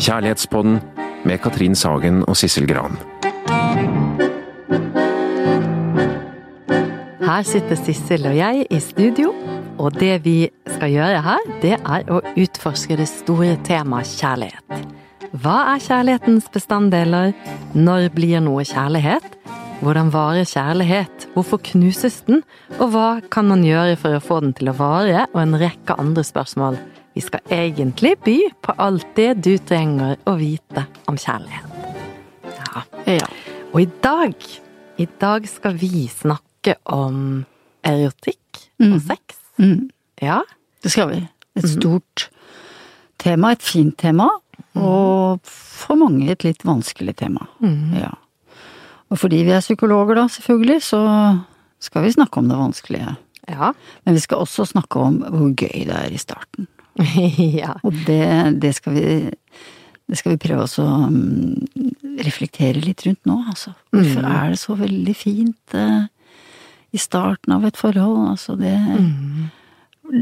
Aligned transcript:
Kjærlighetspodden 0.00 0.78
med 1.28 1.38
Katrin 1.44 1.74
Sagen 1.76 2.22
og 2.24 2.36
Sissel 2.40 2.64
Gran. 2.68 2.94
Her 7.20 7.42
sitter 7.44 7.76
Sissel 7.76 8.24
og 8.30 8.36
jeg 8.38 8.64
i 8.70 8.78
studio, 8.80 9.34
og 9.78 9.98
det 10.00 10.22
vi 10.24 10.48
skal 10.72 10.94
gjøre 10.94 11.20
her, 11.26 11.44
det 11.60 11.74
er 11.76 12.08
å 12.08 12.22
utforske 12.32 12.96
det 12.96 13.10
store 13.12 13.58
temaet 13.68 14.08
kjærlighet. 14.16 14.86
Hva 15.36 15.58
er 15.74 15.84
kjærlighetens 15.84 16.48
bestanddeler? 16.52 17.34
Når 17.76 18.08
blir 18.16 18.40
noe 18.40 18.64
kjærlighet? 18.64 19.36
Hvordan 19.84 20.08
varer 20.12 20.48
kjærlighet? 20.48 21.28
Hvorfor 21.36 21.60
knuses 21.70 22.22
den? 22.24 22.40
Og 22.78 22.96
hva 22.96 23.10
kan 23.32 23.52
man 23.52 23.68
gjøre 23.68 24.00
for 24.00 24.16
å 24.16 24.24
få 24.24 24.40
den 24.46 24.56
til 24.56 24.72
å 24.72 24.76
vare? 24.80 25.28
Og 25.34 25.44
en 25.44 25.60
rekke 25.60 26.00
andre 26.00 26.24
spørsmål. 26.24 26.80
Vi 27.14 27.20
skal 27.24 27.40
egentlig 27.50 28.14
by 28.24 28.36
på 28.62 28.74
alt 28.78 29.06
det 29.16 29.32
du 29.44 29.56
trenger 29.58 30.16
å 30.30 30.36
vite 30.38 30.84
om 31.10 31.16
kjærlighet. 31.18 31.66
Ja. 32.46 32.82
Ja. 33.10 33.26
Og 33.72 33.80
i 33.82 33.88
dag, 34.04 34.34
i 35.00 35.06
dag 35.20 35.46
skal 35.50 35.74
vi 35.80 36.04
snakke 36.12 36.76
om 36.90 37.44
erotikk 37.86 38.62
og 38.80 39.00
sex. 39.06 39.36
Mm, 39.58 39.90
Ja. 40.22 40.42
det 40.82 40.92
skal 40.92 41.08
vi. 41.10 41.28
Et 41.56 41.66
stort 41.68 42.28
tema, 43.18 43.50
et 43.52 43.62
fint 43.62 43.96
tema, 43.98 44.28
og 44.76 45.40
for 45.44 45.96
mange 45.96 46.30
et 46.30 46.44
litt 46.44 46.62
vanskelig 46.64 47.16
tema. 47.16 47.46
Ja. 47.96 48.12
Og 49.10 49.18
fordi 49.18 49.42
vi 49.44 49.50
er 49.50 49.60
psykologer 49.60 50.14
da, 50.14 50.28
selvfølgelig, 50.30 50.82
så 50.82 51.00
skal 51.80 52.02
vi 52.04 52.12
snakke 52.14 52.38
om 52.38 52.48
det 52.48 52.56
vanskelige. 52.56 53.16
Ja. 53.48 53.72
Men 54.04 54.14
vi 54.14 54.20
skal 54.20 54.38
også 54.44 54.64
snakke 54.68 55.00
om 55.00 55.18
hvor 55.26 55.50
gøy 55.58 55.86
det 55.88 55.96
er 55.96 56.12
i 56.14 56.20
starten. 56.20 56.68
ja. 57.62 57.76
Og 57.86 57.94
det, 58.06 58.24
det 58.62 58.74
skal 58.78 58.96
vi 58.96 59.04
det 60.10 60.18
skal 60.18 60.34
vi 60.34 60.40
prøve 60.42 60.64
å 60.66 60.86
mm, 61.06 61.90
reflektere 62.26 62.82
litt 62.82 63.04
rundt 63.06 63.28
nå, 63.30 63.36
altså. 63.52 63.76
Hvorfor 63.94 64.26
er 64.26 64.50
det 64.50 64.58
så 64.58 64.74
veldig 64.74 65.14
fint 65.14 65.76
eh, 65.78 66.08
i 66.90 66.98
starten 66.98 67.54
av 67.54 67.68
et 67.68 67.78
forhold? 67.78 68.24
Altså 68.32 68.56
det 68.58 68.74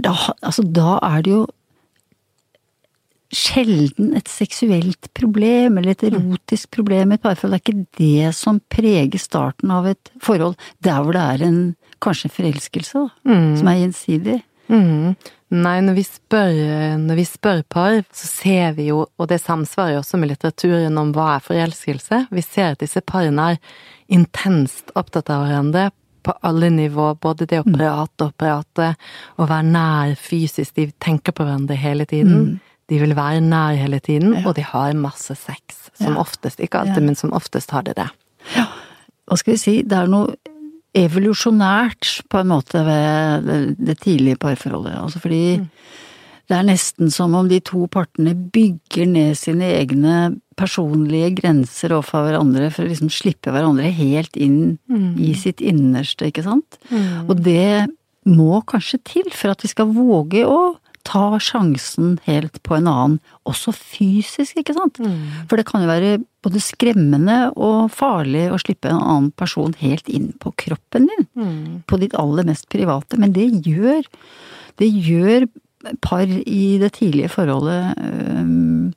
da, 0.05 0.12
altså 0.44 0.64
da 0.64 0.98
er 1.06 1.24
det 1.24 1.33
jo 1.33 1.46
sjelden 3.33 4.14
et 4.16 4.28
seksuelt 4.28 5.11
problem 5.16 5.78
eller 5.78 5.92
et 5.92 6.05
erotisk 6.08 6.70
problem 6.77 7.12
i 7.12 7.19
et 7.19 7.24
parforhold. 7.24 7.56
Det 7.56 7.58
er 7.58 7.64
ikke 7.64 7.98
det 8.00 8.36
som 8.36 8.61
preger 8.72 9.20
starten 9.20 9.72
av 9.72 9.89
et 9.91 10.12
forhold. 10.24 10.56
Der 10.84 11.00
hvor 11.02 11.16
det 11.16 11.24
er 11.24 11.44
en 11.48 11.58
kanskje 12.05 12.28
en 12.28 12.36
forelskelse, 12.36 13.05
da. 13.05 13.41
Som 13.58 13.69
er 13.69 13.80
gjensidig. 13.83 14.39
Mm. 14.69 15.16
Nei, 15.50 15.78
når 15.80 15.94
vi, 15.96 16.02
spør, 16.04 16.56
når 17.00 17.16
vi 17.16 17.24
spør 17.24 17.62
par, 17.72 18.02
så 18.12 18.27
ser 18.28 18.74
vi 18.77 18.91
jo, 18.91 19.06
og 19.16 19.28
det 19.30 19.38
samsvarer 19.41 19.94
jo 19.94 20.00
også 20.02 20.18
med 20.20 20.28
litteraturen 20.34 20.98
om 21.00 21.12
hva 21.16 21.36
er 21.38 21.44
forelskelse, 21.46 22.27
vi 22.36 22.42
ser 22.44 22.74
at 22.74 22.82
disse 22.82 23.00
parene 23.00 23.55
er 23.55 23.58
intenst 24.12 24.92
opptatt 24.98 25.30
av 25.32 25.46
hverandre 25.46 25.86
på 26.27 26.34
alle 26.44 26.68
nivå, 26.74 27.14
både 27.22 27.46
det 27.48 27.62
å 27.62 27.68
prate 27.68 28.27
og 28.28 28.34
prate, 28.40 28.90
og 29.38 29.48
være 29.48 29.68
nær 29.70 30.12
fysisk, 30.20 30.74
de 30.77 30.90
tenker 31.00 31.32
på 31.32 31.46
hverandre 31.46 31.78
hele 31.80 32.05
tiden. 32.10 32.58
De 32.88 32.98
vil 33.00 33.14
være 33.16 33.40
nær 33.44 33.78
hele 33.80 34.00
tiden, 34.05 34.34
og 34.44 34.55
de 34.56 34.64
har 34.68 34.92
masse 34.96 35.33
sex. 35.36 35.88
Som 35.98 36.14
Ja. 36.14 36.20
oftest, 36.20 36.60
ikke 36.60 36.80
alltid, 36.83 37.00
Ja. 37.02 37.06
men 37.06 37.14
som 37.16 37.33
oftest 37.33 37.70
har 37.70 37.83
de 37.83 37.94
det. 37.94 38.10
Ja. 38.56 38.66
hva 39.28 39.36
skal 39.36 39.52
vi 39.55 39.58
si, 39.58 39.83
det 39.83 39.92
er 39.92 40.06
noe 40.06 40.34
evolusjonært 40.97 42.22
på 42.31 42.41
en 42.41 42.50
måte 42.53 42.83
ved 42.86 43.77
det, 43.77 43.98
tidlige 44.03 44.39
parforholdet. 44.41 44.97
Altså 44.97 45.20
fordi 45.20 45.61
det 46.48 46.56
er 46.56 46.64
nesten 46.64 47.11
som 47.12 47.34
om 47.36 47.48
de 47.50 47.61
to 47.61 47.84
partene 47.92 48.33
bygger 48.33 49.08
ned 49.11 49.36
sine 49.36 49.69
egne 49.77 50.39
personlige 50.58 51.34
grenser 51.42 51.92
overfor 51.92 52.25
hverandre 52.25 52.70
for 52.72 52.86
å 52.86 52.89
liksom 52.89 53.12
slippe 53.12 53.53
hverandre 53.53 53.92
helt 53.95 54.36
inn 54.41 54.78
i 55.20 55.34
sitt 55.36 55.61
innerste, 55.61 56.30
ikke 56.33 56.46
sant? 56.46 56.80
Og 57.29 57.36
det 57.45 57.86
må 58.29 58.62
kanskje 58.68 58.98
til 59.05 59.29
for 59.33 59.52
at 59.52 59.62
vi 59.64 59.70
skal 59.70 59.92
våge 59.92 60.45
å 60.48 60.79
ta 61.07 61.39
sjansen 61.42 62.19
helt 62.25 62.63
på 62.67 62.77
en 62.79 62.89
annen, 62.91 63.20
også 63.48 63.73
fysisk, 63.77 64.57
ikke 64.59 64.75
sant? 64.77 64.98
For 65.48 65.57
det 65.57 65.67
kan 65.69 65.85
jo 65.85 65.91
være 65.91 66.19
både 66.45 66.61
skremmende 66.63 67.39
og 67.57 67.91
farlig 67.95 68.48
å 68.53 68.59
slippe 68.63 68.91
en 68.91 69.01
annen 69.01 69.31
person 69.39 69.75
helt 69.81 70.09
inn 70.09 70.33
på 70.41 70.53
kroppen 70.64 71.09
din, 71.11 71.29
på 71.86 72.01
ditt 72.01 72.14
aller 72.19 72.47
mest 72.48 72.69
private, 72.69 73.19
men 73.19 73.33
det 73.33 73.48
gjør, 73.67 74.03
det 74.79 74.91
gjør 74.92 75.48
par 76.03 76.27
i 76.27 76.79
det 76.81 76.92
tidlige 76.98 77.29
forholdet, 77.29 77.95
øh, 77.98 78.92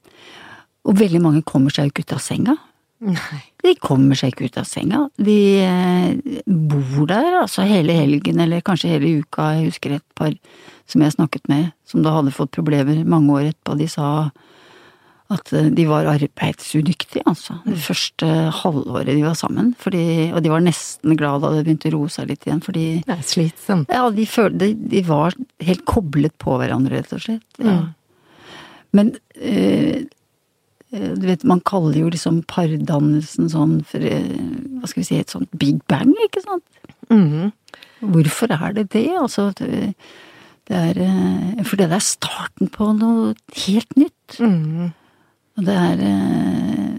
og 0.85 0.99
veldig 0.99 1.21
mange 1.21 1.43
kommer 1.45 1.69
seg 1.69 1.85
jo 1.85 1.93
ikke 1.93 2.07
ut 2.07 2.15
av 2.17 2.23
senga. 2.23 2.55
Nei. 3.01 3.39
De 3.63 3.73
kommer 3.81 4.17
seg 4.17 4.33
ikke 4.33 4.49
ut 4.49 4.59
av 4.61 4.67
senga. 4.69 5.05
De 5.17 5.37
eh, 5.65 6.43
bor 6.45 7.07
der 7.09 7.39
altså 7.39 7.65
hele 7.65 7.95
helgen, 7.97 8.41
eller 8.43 8.61
kanskje 8.65 8.93
hele 8.93 9.23
uka. 9.23 9.51
Jeg 9.57 9.71
husker 9.71 9.97
et 9.97 10.05
par 10.17 10.35
som 10.89 11.01
jeg 11.01 11.15
snakket 11.15 11.49
med, 11.49 11.71
som 11.87 12.05
da 12.05 12.13
hadde 12.19 12.33
fått 12.35 12.53
problemer 12.53 13.01
mange 13.09 13.33
år 13.33 13.51
etterpå. 13.51 13.77
De 13.79 13.87
sa 13.89 14.11
at 15.31 15.53
eh, 15.55 15.69
de 15.73 15.85
var 15.89 16.09
arbeidsudyktige, 16.11 17.23
altså. 17.29 17.57
Det 17.65 17.79
første 17.81 18.29
halvåret 18.61 19.13
de 19.15 19.23
var 19.25 19.37
sammen. 19.39 19.73
Fordi, 19.81 20.03
og 20.35 20.41
de 20.43 20.53
var 20.53 20.63
nesten 20.65 21.17
glad 21.19 21.45
da 21.45 21.53
det 21.55 21.65
begynte 21.65 21.91
å 21.91 21.95
roe 21.97 22.11
seg 22.11 22.29
litt 22.31 22.45
igjen, 22.47 22.63
fordi 22.65 22.85
Det 23.07 23.17
er 23.17 23.25
slitsomt. 23.25 23.91
ja, 23.93 24.05
de, 24.13 24.27
følte, 24.29 24.71
de, 24.75 25.03
var 25.07 25.37
helt 25.63 25.85
koblet 25.89 26.35
på 26.41 26.57
hverandre, 26.61 27.01
rett 27.01 27.17
og 27.17 27.25
slett. 27.25 27.47
Ja. 27.63 27.79
Men 28.95 29.15
eh, 29.39 29.55
eh, 29.55 30.01
du 30.91 31.23
vet, 31.23 31.43
man 31.47 31.61
kaller 31.63 31.95
jo 32.01 32.09
liksom 32.11 32.41
pardannelsen 32.51 33.47
sånn 33.51 33.77
for 33.87 34.03
eh, 34.03 34.33
Hva 34.81 34.89
skal 34.89 35.01
vi 35.01 35.07
si, 35.07 35.19
et 35.21 35.31
sånt 35.31 35.51
big 35.55 35.79
bang, 35.91 36.11
ikke 36.27 36.43
sant? 36.43 36.65
Mhm. 37.11 37.51
Hvorfor 38.01 38.51
er 38.51 38.73
det 38.73 38.89
det? 38.95 39.07
Altså, 39.13 39.51
det, 39.55 39.93
er 40.67 40.97
eh, 40.99 41.63
Fordi 41.63 41.87
det 41.87 41.97
er 41.99 42.03
starten 42.03 42.71
på 42.73 42.91
noe 42.97 43.35
helt 43.67 43.95
nytt. 43.95 44.39
Mhm. 44.39 44.91
Og 45.59 45.65
det 45.67 45.77
er 45.77 46.05
eh, 46.09 46.97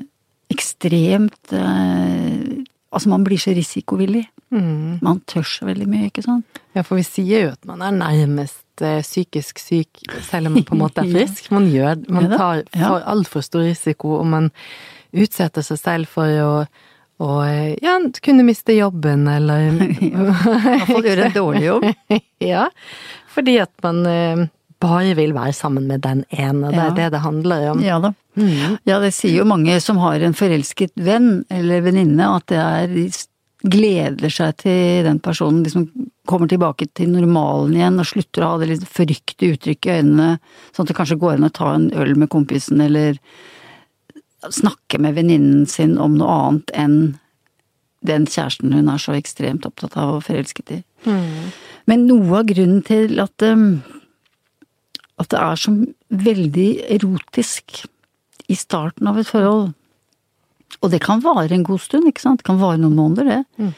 ekstremt 0.53 1.57
eh, 1.57 2.63
Altså, 2.93 3.09
man 3.09 3.23
blir 3.25 3.41
så 3.41 3.55
risikovillig. 3.57 4.27
Mhm. 4.53 4.99
Man 5.01 5.23
tør 5.27 5.47
så 5.49 5.65
veldig 5.65 5.87
mye, 5.89 6.11
ikke 6.11 6.27
sant? 6.27 6.61
Ja, 6.77 6.83
for 6.85 7.01
vi 7.01 7.07
sier 7.09 7.47
jo 7.47 7.53
at 7.55 7.65
man 7.65 7.81
er 7.81 7.95
nærmest 7.97 8.62
eh, 8.81 9.03
psykisk 9.05 9.59
syk, 9.61 10.01
selv 10.25 10.47
om 10.49 10.55
man 10.57 10.65
på 10.65 10.73
en 10.75 10.81
måte 10.81 11.03
er 11.05 11.11
frisk. 11.19 11.51
Man 11.53 11.69
gjør, 11.69 12.01
man 12.09 12.31
tar 12.33 12.63
for 12.73 13.05
altfor 13.13 13.45
stor 13.45 13.67
risiko, 13.69 14.15
og 14.23 14.27
man 14.33 14.49
utsetter 15.13 15.61
seg 15.67 15.79
selv 15.83 16.09
for 16.09 16.25
å, 16.41 16.55
å 17.21 17.29
eh, 17.45 17.75
ja, 17.85 17.99
kunne 18.25 18.47
miste 18.49 18.73
jobben, 18.79 19.27
eller 19.29 19.69
I 20.01 20.09
hvert 20.15 20.89
fall 20.89 21.05
gjøre 21.11 21.29
en 21.29 21.37
dårlig 21.37 21.67
jobb. 21.69 21.87
Ja, 22.43 22.65
fordi 23.35 23.59
at 23.63 23.71
man 23.85 24.01
eh, 24.09 24.47
bare 24.83 25.13
vil 25.15 25.31
være 25.37 25.53
sammen 25.55 25.85
med 25.87 26.01
den 26.03 26.25
ene, 26.33 26.67
og 26.67 26.73
det 26.73 26.81
Ja. 26.81 26.89
er 26.89 26.97
det 26.97 27.11
det 27.15 27.21
handler 27.23 27.69
om. 27.71 27.85
Ja 27.85 28.01
da. 28.03 28.15
Mm. 28.35 28.79
Ja, 28.89 28.97
det 28.99 29.13
sier 29.15 29.37
jo 29.43 29.45
mange 29.47 29.77
som 29.85 29.99
har 30.01 30.23
en 30.25 30.33
forelsket 30.35 30.95
venn 30.97 31.45
eller 31.53 31.85
venninne, 31.85 32.31
at 32.41 32.47
det 32.51 32.59
er 32.59 32.97
gleder 33.63 34.33
seg 34.33 34.57
til 34.63 35.07
den 35.07 35.21
personen 35.23 35.63
liksom 35.63 35.89
kommer 36.29 36.51
tilbake 36.51 36.89
til 36.97 37.11
normalen 37.13 37.75
igjen 37.77 37.99
og 38.03 38.09
slutter 38.09 38.45
å 38.45 38.53
ha 38.53 38.61
det 38.61 38.71
litt 38.71 38.85
forrykte 38.91 39.53
uttrykket 39.55 39.89
i 39.89 39.97
øynene, 40.03 40.29
sånn 40.75 40.87
at 40.87 40.93
det 40.93 40.99
kanskje 40.99 41.19
går 41.23 41.37
an 41.37 41.49
å 41.49 41.55
ta 41.55 41.73
en 41.77 41.89
øl 41.99 42.15
med 42.19 42.31
kompisen 42.33 42.83
eller 42.83 43.19
snakke 44.51 44.99
med 45.03 45.15
venninnen 45.19 45.67
sin 45.71 45.97
om 46.03 46.17
noe 46.19 46.39
annet 46.47 46.73
enn 46.75 46.97
den 48.03 48.27
kjæresten 48.27 48.75
hun 48.75 48.91
er 48.91 48.99
så 48.99 49.15
ekstremt 49.15 49.67
opptatt 49.69 49.95
av 49.99 50.17
og 50.17 50.25
forelsket 50.27 50.73
i. 50.75 50.79
Men 51.87 52.07
noe 52.09 52.41
av 52.41 52.49
grunnen 52.51 52.83
til 52.87 53.23
at 53.23 53.47
um, 53.47 53.83
at 55.23 55.31
det 55.31 55.39
er 55.39 55.61
så 55.61 55.73
veldig 56.27 56.71
erotisk 56.97 57.85
i 58.51 58.57
starten 58.59 59.09
av 59.09 59.21
et 59.21 59.29
forhold, 59.29 59.73
og 60.81 60.93
det 60.93 61.03
kan 61.05 61.23
vare 61.25 61.53
en 61.55 61.65
god 61.67 61.83
stund, 61.85 62.09
ikke 62.09 62.25
sant, 62.25 62.43
det 62.43 62.49
kan 62.49 62.61
vare 62.61 62.81
noen 62.81 62.97
måneder, 62.99 63.29
det, 63.59 63.73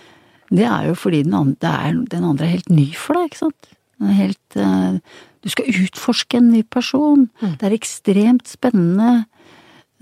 det 0.55 0.67
er 0.69 0.91
jo 0.91 0.96
fordi 0.99 1.23
den 1.26 1.37
andre, 1.37 1.56
det 1.61 1.70
er, 1.73 2.00
den 2.14 2.26
andre 2.31 2.46
er 2.46 2.56
helt 2.56 2.73
ny 2.73 2.88
for 2.99 3.19
deg, 3.19 3.31
ikke 3.31 3.43
sant. 3.46 3.70
Den 3.99 4.11
er 4.11 4.19
helt, 4.19 4.58
uh, 4.58 5.23
du 5.44 5.52
skal 5.52 5.70
utforske 5.85 6.41
en 6.41 6.50
ny 6.52 6.62
person. 6.62 7.29
Det 7.41 7.69
er 7.69 7.76
ekstremt 7.76 8.50
spennende. 8.50 9.25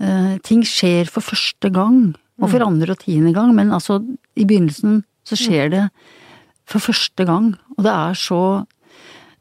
Uh, 0.01 0.35
ting 0.45 0.63
skjer 0.67 1.09
for 1.11 1.25
første 1.25 1.71
gang, 1.73 2.13
og 2.41 2.49
for 2.49 2.65
andre 2.65 2.95
og 2.95 3.01
tiende 3.03 3.33
gang, 3.35 3.53
men 3.55 3.71
altså, 3.71 4.01
i 4.35 4.45
begynnelsen 4.45 5.03
så 5.23 5.37
skjer 5.39 5.71
det 5.71 5.83
for 6.69 6.83
første 6.83 7.25
gang, 7.27 7.53
og 7.77 7.85
det 7.85 7.93
er 7.93 8.17
så 8.17 8.43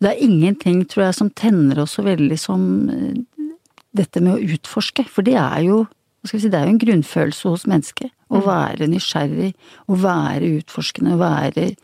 det 0.02 0.10
er 0.10 0.24
ingenting, 0.24 0.82
tror 0.90 1.06
jeg, 1.06 1.14
som 1.14 1.30
tenner 1.38 1.82
oss 1.84 1.94
så 1.94 2.02
veldig 2.02 2.38
som 2.40 2.62
eh, 2.90 3.20
dette 3.94 4.22
med 4.24 4.34
å 4.34 4.54
utforske. 4.56 5.04
For 5.06 5.22
det 5.26 5.36
er 5.38 5.60
jo 5.62 5.84
si, 6.28 6.48
det 6.48 6.54
er 6.54 6.66
jo 6.66 6.74
en 6.74 6.78
grunnfølelse 6.78 7.48
hos 7.50 7.66
mennesket. 7.66 8.10
Å 8.32 8.40
være 8.46 8.86
nysgjerrig, 8.88 9.52
å 9.88 9.96
være 10.00 10.52
utforskende, 10.60 11.16
å 11.16 11.20
være 11.22 11.74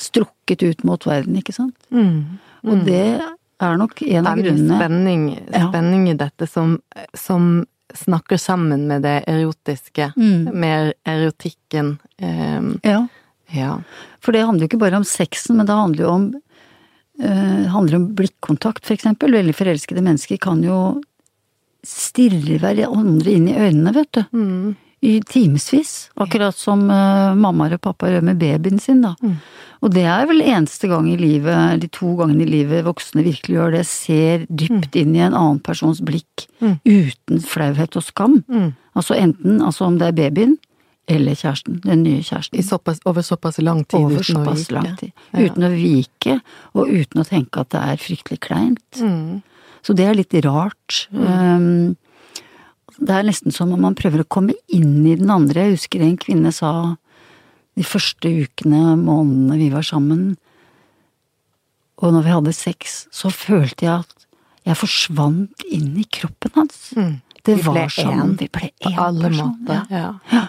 strukket 0.00 0.62
ut 0.64 0.84
mot 0.88 1.04
verden, 1.06 1.36
ikke 1.36 1.52
sant. 1.54 1.76
Mm. 1.92 2.38
Og 2.64 2.84
det 2.86 3.20
er 3.60 3.76
nok 3.76 4.00
en 4.02 4.26
av 4.26 4.38
grunnene 4.38 4.40
Det 4.40 4.46
grunnene 4.48 4.78
spenning, 4.80 5.22
Ja. 5.52 5.68
spenning 5.68 6.08
i 6.08 6.14
dette 6.16 6.48
som, 6.48 6.78
som 7.14 7.66
snakker 7.94 8.38
sammen 8.38 8.86
med 8.88 9.02
det 9.02 9.24
erotiske, 9.28 10.12
Mm. 10.16 10.54
med 10.54 10.94
erotikken. 11.04 11.98
Um, 12.22 12.80
Ja. 12.84 13.06
ja. 13.52 13.78
For 14.20 14.32
det 14.32 14.46
handler 14.46 14.66
jo 14.66 14.68
ikke 14.68 14.78
bare 14.86 14.96
om 14.96 15.04
sexen, 15.04 15.56
men 15.56 15.66
det 15.66 15.74
handler 15.74 16.04
jo 16.04 16.10
om 16.10 16.34
uh, 17.22 17.66
handler 17.68 17.96
om 17.96 18.14
blikkontakt, 18.14 18.86
for 18.86 18.94
eksempel. 18.94 19.30
Veldig 19.32 19.54
forelskede 19.54 20.00
mennesker 20.00 20.38
kan 20.40 20.62
jo 20.62 21.02
stirre 21.86 22.58
hverandre 22.60 23.32
inn 23.32 23.48
i 23.48 23.56
øynene, 23.58 23.92
vet 23.96 24.12
du. 24.12 24.22
Mm. 24.36 24.76
I 25.02 25.14
timevis. 25.24 26.10
Akkurat 26.20 26.52
som 26.56 26.82
uh, 26.92 27.32
mammaer 27.34 27.78
og 27.78 27.80
pappaer 27.86 28.18
gjør 28.18 28.26
med 28.28 28.38
babyen 28.42 28.78
sin, 28.82 29.00
da. 29.00 29.14
Mm. 29.24 29.38
Og 29.80 29.94
det 29.94 30.02
er 30.04 30.26
vel 30.28 30.42
eneste 30.44 30.90
gang 30.90 31.06
i 31.08 31.16
livet, 31.16 31.80
de 31.80 31.88
to 31.88 32.10
gangene 32.18 32.44
i 32.44 32.50
livet 32.50 32.84
voksne 32.84 33.24
virkelig 33.24 33.56
gjør 33.56 33.72
det, 33.78 33.86
ser 33.88 34.42
dypt 34.52 34.98
inn 35.00 35.14
i 35.16 35.22
en 35.24 35.32
annen 35.32 35.60
persons 35.64 36.02
blikk 36.04 36.46
Mm. 36.60 36.74
uten 36.84 37.38
flauhet 37.40 37.96
og 37.96 38.02
skam. 38.04 38.34
Mm. 38.44 38.74
Altså 38.94 39.14
enten 39.16 39.62
altså 39.64 39.86
om 39.86 39.94
det 39.96 40.10
er 40.10 40.12
babyen 40.18 40.58
eller 41.08 41.32
kjæresten, 41.32 41.80
den 41.80 42.02
nye 42.04 42.20
kjæresten. 42.20 42.60
Såpass, 42.62 43.00
over 43.08 43.22
såpass 43.24 43.56
lang 43.64 43.80
tid 43.88 43.98
over 44.04 44.20
uten 44.20 44.36
å 44.36 44.52
vike. 44.52 44.72
lang 44.76 44.90
tid. 45.00 45.12
Ja. 45.32 45.46
Uten 45.48 45.64
å 45.64 45.70
vike, 45.72 46.36
og 46.76 46.92
uten 46.92 47.22
å 47.22 47.24
tenke 47.26 47.64
at 47.64 47.70
det 47.72 47.80
er 47.80 47.96
fryktelig 48.04 48.38
kleint. 48.44 49.00
Mm. 49.00 49.40
Så 49.86 49.96
det 49.96 50.06
er 50.06 50.18
litt 50.18 50.34
rart. 50.44 51.06
Mm. 51.10 51.96
det 53.00 53.14
er 53.16 53.24
nesten 53.24 53.54
som 53.54 53.72
om 53.72 53.80
man 53.80 53.96
prøver 53.96 54.22
å 54.22 54.28
komme 54.28 54.56
inn 54.68 55.06
i 55.08 55.16
den 55.16 55.30
andre. 55.32 55.68
Jeg 55.68 55.78
husker 55.78 56.04
en 56.04 56.18
kvinne 56.20 56.52
sa 56.52 56.96
de 57.78 57.86
første 57.86 58.28
ukene, 58.28 58.96
månedene 59.00 59.56
vi 59.56 59.70
var 59.72 59.86
sammen, 59.86 60.34
og 62.00 62.14
når 62.14 62.24
vi 62.24 62.34
hadde 62.34 62.56
sex, 62.56 63.04
så 63.12 63.30
følte 63.32 63.86
jeg 63.86 64.04
at 64.04 64.26
jeg 64.68 64.78
forsvant 64.80 65.66
inn 65.72 65.92
i 66.00 66.06
kroppen 66.12 66.54
hans. 66.56 66.90
Mm. 66.96 67.18
Det 67.46 67.56
var 67.64 67.88
sånn. 67.92 68.34
vi 68.40 68.48
ble 68.52 68.68
én 68.84 69.20
person. 69.22 69.54
Ja. 69.88 70.08
Ja. 70.32 70.42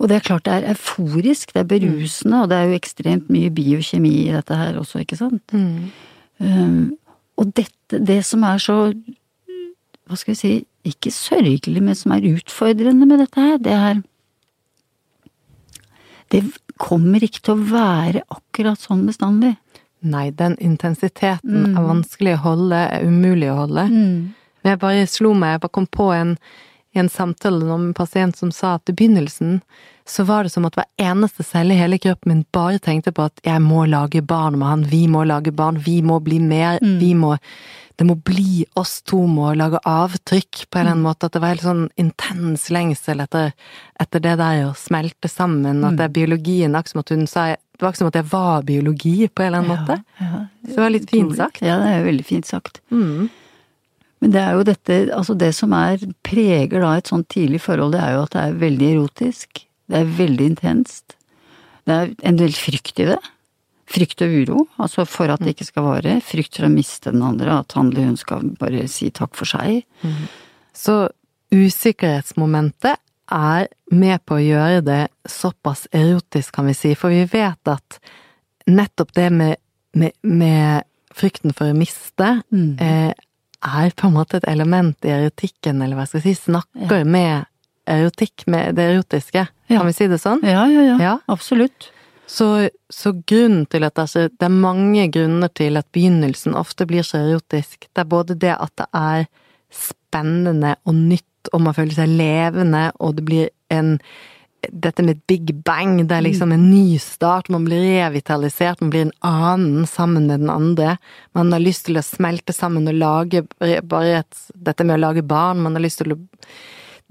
Og 0.00 0.08
det 0.10 0.18
er 0.18 0.24
klart 0.26 0.46
det 0.48 0.54
er 0.56 0.70
euforisk, 0.72 1.52
det 1.54 1.62
er 1.62 1.68
berusende, 1.70 2.42
og 2.42 2.50
det 2.50 2.58
er 2.58 2.70
jo 2.70 2.78
ekstremt 2.80 3.28
mye 3.32 3.52
biokjemi 3.54 4.12
i 4.24 4.32
dette 4.34 4.56
her 4.58 4.80
også, 4.80 5.04
ikke 5.04 5.18
sant? 5.20 5.54
Mm. 5.54 5.92
Um, 6.42 6.80
og 7.38 7.52
dette, 7.56 7.98
det 8.04 8.20
som 8.28 8.44
er 8.44 8.58
så, 8.62 8.76
hva 10.06 10.18
skal 10.18 10.34
vi 10.34 10.38
si, 10.40 10.52
ikke 10.84 11.12
sørgelig, 11.14 11.82
men 11.82 11.94
som 11.94 12.12
er 12.12 12.26
utfordrende 12.32 13.06
med 13.06 13.22
dette 13.22 13.40
her, 13.40 13.58
det 13.62 13.72
er 13.76 14.02
Det 16.32 16.42
kommer 16.80 17.20
ikke 17.20 17.42
til 17.44 17.52
å 17.58 17.64
være 17.68 18.22
akkurat 18.32 18.80
sånn 18.80 19.02
bestandig. 19.04 19.56
Nei, 20.00 20.30
den 20.30 20.56
intensiteten 20.56 21.66
Mm. 21.66 21.76
er 21.76 21.82
vanskelig 21.84 22.34
å 22.38 22.42
holde, 22.42 22.74
er 22.90 23.04
umulig 23.04 23.50
å 23.52 23.56
holde. 23.66 23.84
Men 24.64 24.70
jeg 24.72 24.78
bare 24.78 25.06
slo 25.06 25.34
meg, 25.34 25.52
jeg 25.52 25.60
bare 25.60 25.72
kom 25.76 25.86
på 25.86 26.08
en, 26.14 26.38
en 26.94 27.08
samtale 27.08 27.68
om 27.70 27.88
en 27.88 27.94
pasient 27.94 28.34
som 28.34 28.50
sa 28.50 28.74
at 28.76 28.88
i 28.88 28.92
begynnelsen 28.92 29.60
så 30.06 30.24
var 30.26 30.44
det 30.44 30.50
som 30.52 30.64
at 30.66 30.74
hver 30.74 30.88
eneste 30.98 31.44
celle 31.46 31.74
i 31.74 31.78
hele 31.80 31.98
kroppen 32.02 32.32
min 32.32 32.44
bare 32.52 32.78
tenkte 32.82 33.12
på 33.14 33.26
at 33.28 33.40
jeg 33.46 33.62
må 33.62 33.84
lage 33.88 34.22
barn 34.26 34.58
med 34.58 34.68
han, 34.68 34.82
vi 34.90 35.04
må 35.08 35.22
lage 35.28 35.52
barn, 35.54 35.78
vi 35.78 36.00
må 36.02 36.20
bli 36.22 36.38
mer, 36.40 36.78
Mm. 36.82 36.98
vi 37.00 37.14
må 37.14 37.36
Det 37.98 38.06
må 38.08 38.14
bli 38.24 38.64
oss 38.74 39.02
to 39.02 39.18
må 39.28 39.50
lage 39.54 39.78
avtrykk 39.84 40.64
på 40.70 40.78
en 40.78 40.80
eller 40.80 40.90
annen 40.92 41.02
måte. 41.04 41.26
At 41.28 41.32
det 41.36 41.40
var 41.42 41.48
helt 41.52 41.60
sånn 41.62 41.82
intens 42.00 42.70
lengsel 42.72 43.20
etter, 43.20 43.52
etter 44.00 44.18
det 44.18 44.32
der 44.40 44.62
å 44.64 44.74
smelte 44.74 45.28
sammen. 45.28 45.84
At 45.84 45.98
det 45.98 46.04
er 46.08 46.14
biologien, 46.16 46.72
akkurat 46.74 46.88
som 47.08 47.18
hun 47.18 47.26
sa 47.28 47.44
Det 47.52 47.80
var 47.84 47.90
akkurat 47.92 47.98
som 47.98 48.06
at 48.08 48.14
jeg 48.14 48.24
var 48.32 48.62
biologi 48.62 49.28
på 49.28 49.42
en 49.42 49.46
eller 49.46 49.58
annen 49.58 49.76
måte. 49.76 50.04
Ja, 50.18 50.46
Så 50.64 50.74
det 50.74 50.82
var 50.82 50.90
litt 50.90 51.10
fint 51.10 51.36
sagt. 51.36 51.60
Ja, 51.62 51.76
det 51.78 51.86
er 51.92 51.98
jo 52.00 52.08
veldig 52.10 52.24
fint 52.24 52.46
sagt. 52.46 52.80
Mm. 52.90 53.28
Men 54.22 54.30
det 54.30 54.40
er 54.40 54.52
jo 54.54 54.62
dette, 54.64 54.98
altså 55.14 55.34
det 55.38 55.54
som 55.54 55.72
er, 55.74 55.98
preger 56.24 56.80
da 56.80 56.96
et 56.96 57.06
sånt 57.12 57.28
tidlig 57.28 57.60
forhold, 57.60 57.92
det 57.92 58.00
er 58.00 58.12
jo 58.16 58.22
at 58.22 58.30
det 58.30 58.40
er 58.40 58.52
veldig 58.64 58.88
erotisk. 58.96 59.66
Det 59.92 60.00
er 60.00 60.10
veldig 60.18 60.48
intenst. 60.54 61.16
Det 61.84 61.94
er 61.94 62.12
en 62.24 62.38
del 62.40 62.54
frykt 62.56 63.00
i 63.02 63.10
det. 63.12 63.20
Frykt 63.92 64.22
og 64.24 64.32
uro, 64.32 64.60
altså 64.80 65.04
for 65.04 65.28
at 65.28 65.42
det 65.44 65.52
ikke 65.52 65.66
skal 65.68 65.84
vare. 65.84 66.14
Frykt 66.24 66.56
for 66.56 66.64
å 66.68 66.72
miste 66.72 67.12
den 67.12 67.24
andre, 67.26 67.58
at 67.60 67.74
han 67.76 67.90
eller 67.92 68.06
hun 68.12 68.16
skal 68.16 68.46
bare 68.56 68.86
si 68.88 69.10
takk 69.12 69.36
for 69.36 69.50
seg. 69.50 69.82
Så 70.72 70.94
usikkerhetsmomentet 71.52 72.96
er 73.32 73.68
med 73.92 74.22
på 74.28 74.38
å 74.38 74.44
gjøre 74.44 74.80
det 74.86 75.02
såpass 75.28 75.86
erotisk, 75.92 76.54
kan 76.56 76.68
vi 76.70 76.74
si, 76.76 76.94
for 76.98 77.12
vi 77.12 77.26
vet 77.28 77.68
at 77.70 77.98
nettopp 78.68 79.12
det 79.16 79.28
med, 79.32 79.60
med, 79.98 80.16
med 80.22 80.88
frykten 81.12 81.52
for 81.56 81.72
å 81.72 81.76
miste 81.76 82.38
Mm. 82.52 82.76
eh, 82.80 83.12
er 83.62 83.90
på 83.94 84.08
en 84.08 84.16
måte 84.16 84.36
et 84.40 84.48
element 84.48 84.96
i 85.04 85.12
erotikken, 85.14 85.82
eller 85.82 85.96
hva 85.96 86.06
skal 86.06 86.20
jeg 86.22 86.36
si, 86.36 86.48
snakker 86.50 87.04
med 87.06 87.46
erotikk, 87.90 88.46
med 88.46 88.76
det 88.78 88.88
erotiske. 88.92 89.46
Ja. 89.66 89.78
Kan 89.78 89.88
vi 89.88 89.96
si 89.96 90.08
det 90.10 90.20
sånn? 90.22 90.42
Ja, 90.46 90.66
ja, 90.70 90.86
ja. 90.86 90.96
Ja. 91.00 91.16
Absolutt. 91.32 91.90
Så, 92.30 92.68
så 92.92 93.12
grunnen 93.28 93.66
til 93.68 93.84
at 93.84 93.96
det 93.98 94.04
er, 94.04 94.10
så, 94.10 94.26
det 94.30 94.46
er 94.46 94.54
mange 94.54 95.08
grunner 95.12 95.50
til 95.52 95.76
at 95.80 95.88
begynnelsen 95.92 96.56
ofte 96.56 96.86
blir 96.88 97.04
så 97.04 97.20
erotisk. 97.20 97.88
Det 97.90 98.04
er 98.04 98.08
både 98.08 98.38
det 98.38 98.54
at 98.54 98.72
det 98.80 98.88
er 98.96 99.26
spennende 99.72 100.76
og 100.86 100.96
nytt, 100.96 101.50
og 101.52 101.64
man 101.64 101.76
føler 101.76 101.96
seg 101.96 102.14
levende, 102.14 102.86
og 103.02 103.18
det 103.18 103.26
blir 103.28 103.50
en 103.72 103.96
dette 104.62 105.02
med 105.02 105.18
big 105.26 105.48
bang, 105.66 105.96
det 106.06 106.14
er 106.14 106.22
liksom 106.22 106.52
en 106.54 106.68
ny 106.70 106.94
start, 107.02 107.48
man 107.50 107.64
blir 107.66 107.82
revitalisert, 107.82 108.78
man 108.80 108.92
blir 108.92 109.08
en 109.08 109.16
annen 109.26 109.88
sammen 109.90 110.28
med 110.28 110.44
den 110.44 110.52
andre. 110.52 110.96
Man 111.34 111.50
har 111.50 111.62
lyst 111.62 111.88
til 111.88 111.98
å 111.98 112.04
smelte 112.06 112.54
sammen 112.54 112.86
og 112.86 112.94
lage 113.00 113.42
bare 113.58 114.20
et 114.20 114.44
Dette 114.54 114.86
med 114.86 115.00
å 115.00 115.02
lage 115.08 115.26
barn, 115.26 115.64
man 115.64 115.74
har 115.74 115.82
lyst 115.82 115.98
til 116.02 116.14
å 116.14 116.20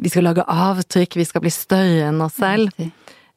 Vi 0.01 0.09
skal 0.09 0.25
lage 0.25 0.45
avtrykk, 0.49 1.19
vi 1.19 1.25
skal 1.29 1.43
bli 1.43 1.51
større 1.53 2.07
enn 2.09 2.21
oss 2.25 2.39
selv. 2.41 2.71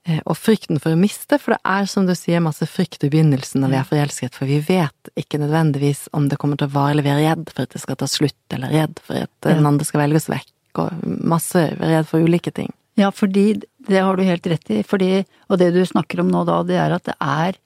Eh, 0.06 0.20
Og 0.24 0.36
frykten 0.36 0.80
for 0.80 0.92
å 0.92 1.00
miste, 1.00 1.38
for 1.40 1.54
det 1.54 1.60
er 1.64 1.86
som 1.88 2.06
du 2.08 2.14
sier 2.16 2.42
masse 2.44 2.66
frykt 2.68 3.04
i 3.04 3.10
begynnelsen 3.12 3.62
når 3.64 3.72
vi 3.72 3.78
er 3.80 3.86
forelsket, 3.88 4.34
for 4.36 4.48
vi 4.48 4.58
vet 4.64 5.12
ikke 5.16 5.40
nødvendigvis 5.40 6.08
om 6.12 6.28
det 6.28 6.36
kommer 6.40 6.60
til 6.60 6.68
å 6.68 6.74
vare, 6.74 6.92
eller 6.92 7.06
vi 7.06 7.12
er 7.14 7.22
redd 7.30 7.52
for 7.52 7.64
at 7.64 7.72
det 7.72 7.80
skal 7.80 7.96
ta 8.00 8.08
slutt, 8.08 8.42
eller 8.52 8.72
redd 8.72 9.00
for 9.04 9.24
at 9.24 9.32
den 9.46 9.64
andre 9.68 9.84
skal 9.88 10.04
velges 10.04 10.28
vekk, 10.28 10.50
og 10.82 11.06
masse 11.24 11.62
redd 11.80 12.08
for 12.10 12.24
ulike 12.24 12.52
ting. 12.52 12.72
Ja, 13.00 13.08
fordi 13.10 13.62
det 13.88 14.02
har 14.04 14.16
du 14.16 14.22
helt 14.22 14.46
rett 14.46 14.68
i. 14.70 14.82
Fordi, 14.86 15.24
og 15.48 15.58
det 15.58 15.72
du 15.74 15.80
snakker 15.84 16.20
om 16.22 16.28
nå 16.30 16.44
da, 16.46 16.60
det 16.68 16.76
er 16.78 16.94
at 16.94 17.08
det 17.08 17.16
er 17.20 17.56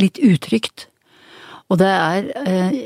litt 0.00 0.18
utrygt. 0.22 0.86
Og 1.68 1.76
det 1.82 1.88
er 1.92 2.30
eh, 2.48 2.76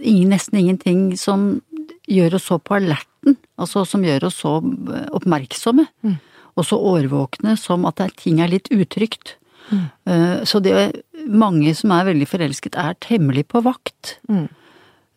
ingen, 0.00 0.30
nesten 0.32 0.56
ingenting 0.62 1.02
som 1.20 1.60
gjør 2.08 2.38
oss 2.38 2.48
så 2.50 2.58
på 2.58 2.76
alerten, 2.78 3.36
altså 3.60 3.84
som 3.86 4.04
gjør 4.06 4.28
oss 4.30 4.40
så 4.42 4.56
oppmerksomme. 4.58 5.86
oppmerksomme. 5.92 6.16
Og 6.58 6.64
så 6.66 6.78
årvåkne 6.80 7.54
som 7.60 7.84
at 7.86 8.00
er, 8.02 8.10
ting 8.18 8.40
er 8.42 8.50
litt 8.50 8.70
utrygt. 8.74 9.36
Eh, 10.08 10.40
så 10.48 10.60
det 10.64 11.02
mange 11.28 11.74
som 11.76 11.92
er 11.94 12.08
veldig 12.08 12.26
forelsket, 12.26 12.74
er 12.80 12.96
temmelig 13.04 13.44
på 13.52 13.62
vakt. 13.62 14.16
Mm. 14.30 14.48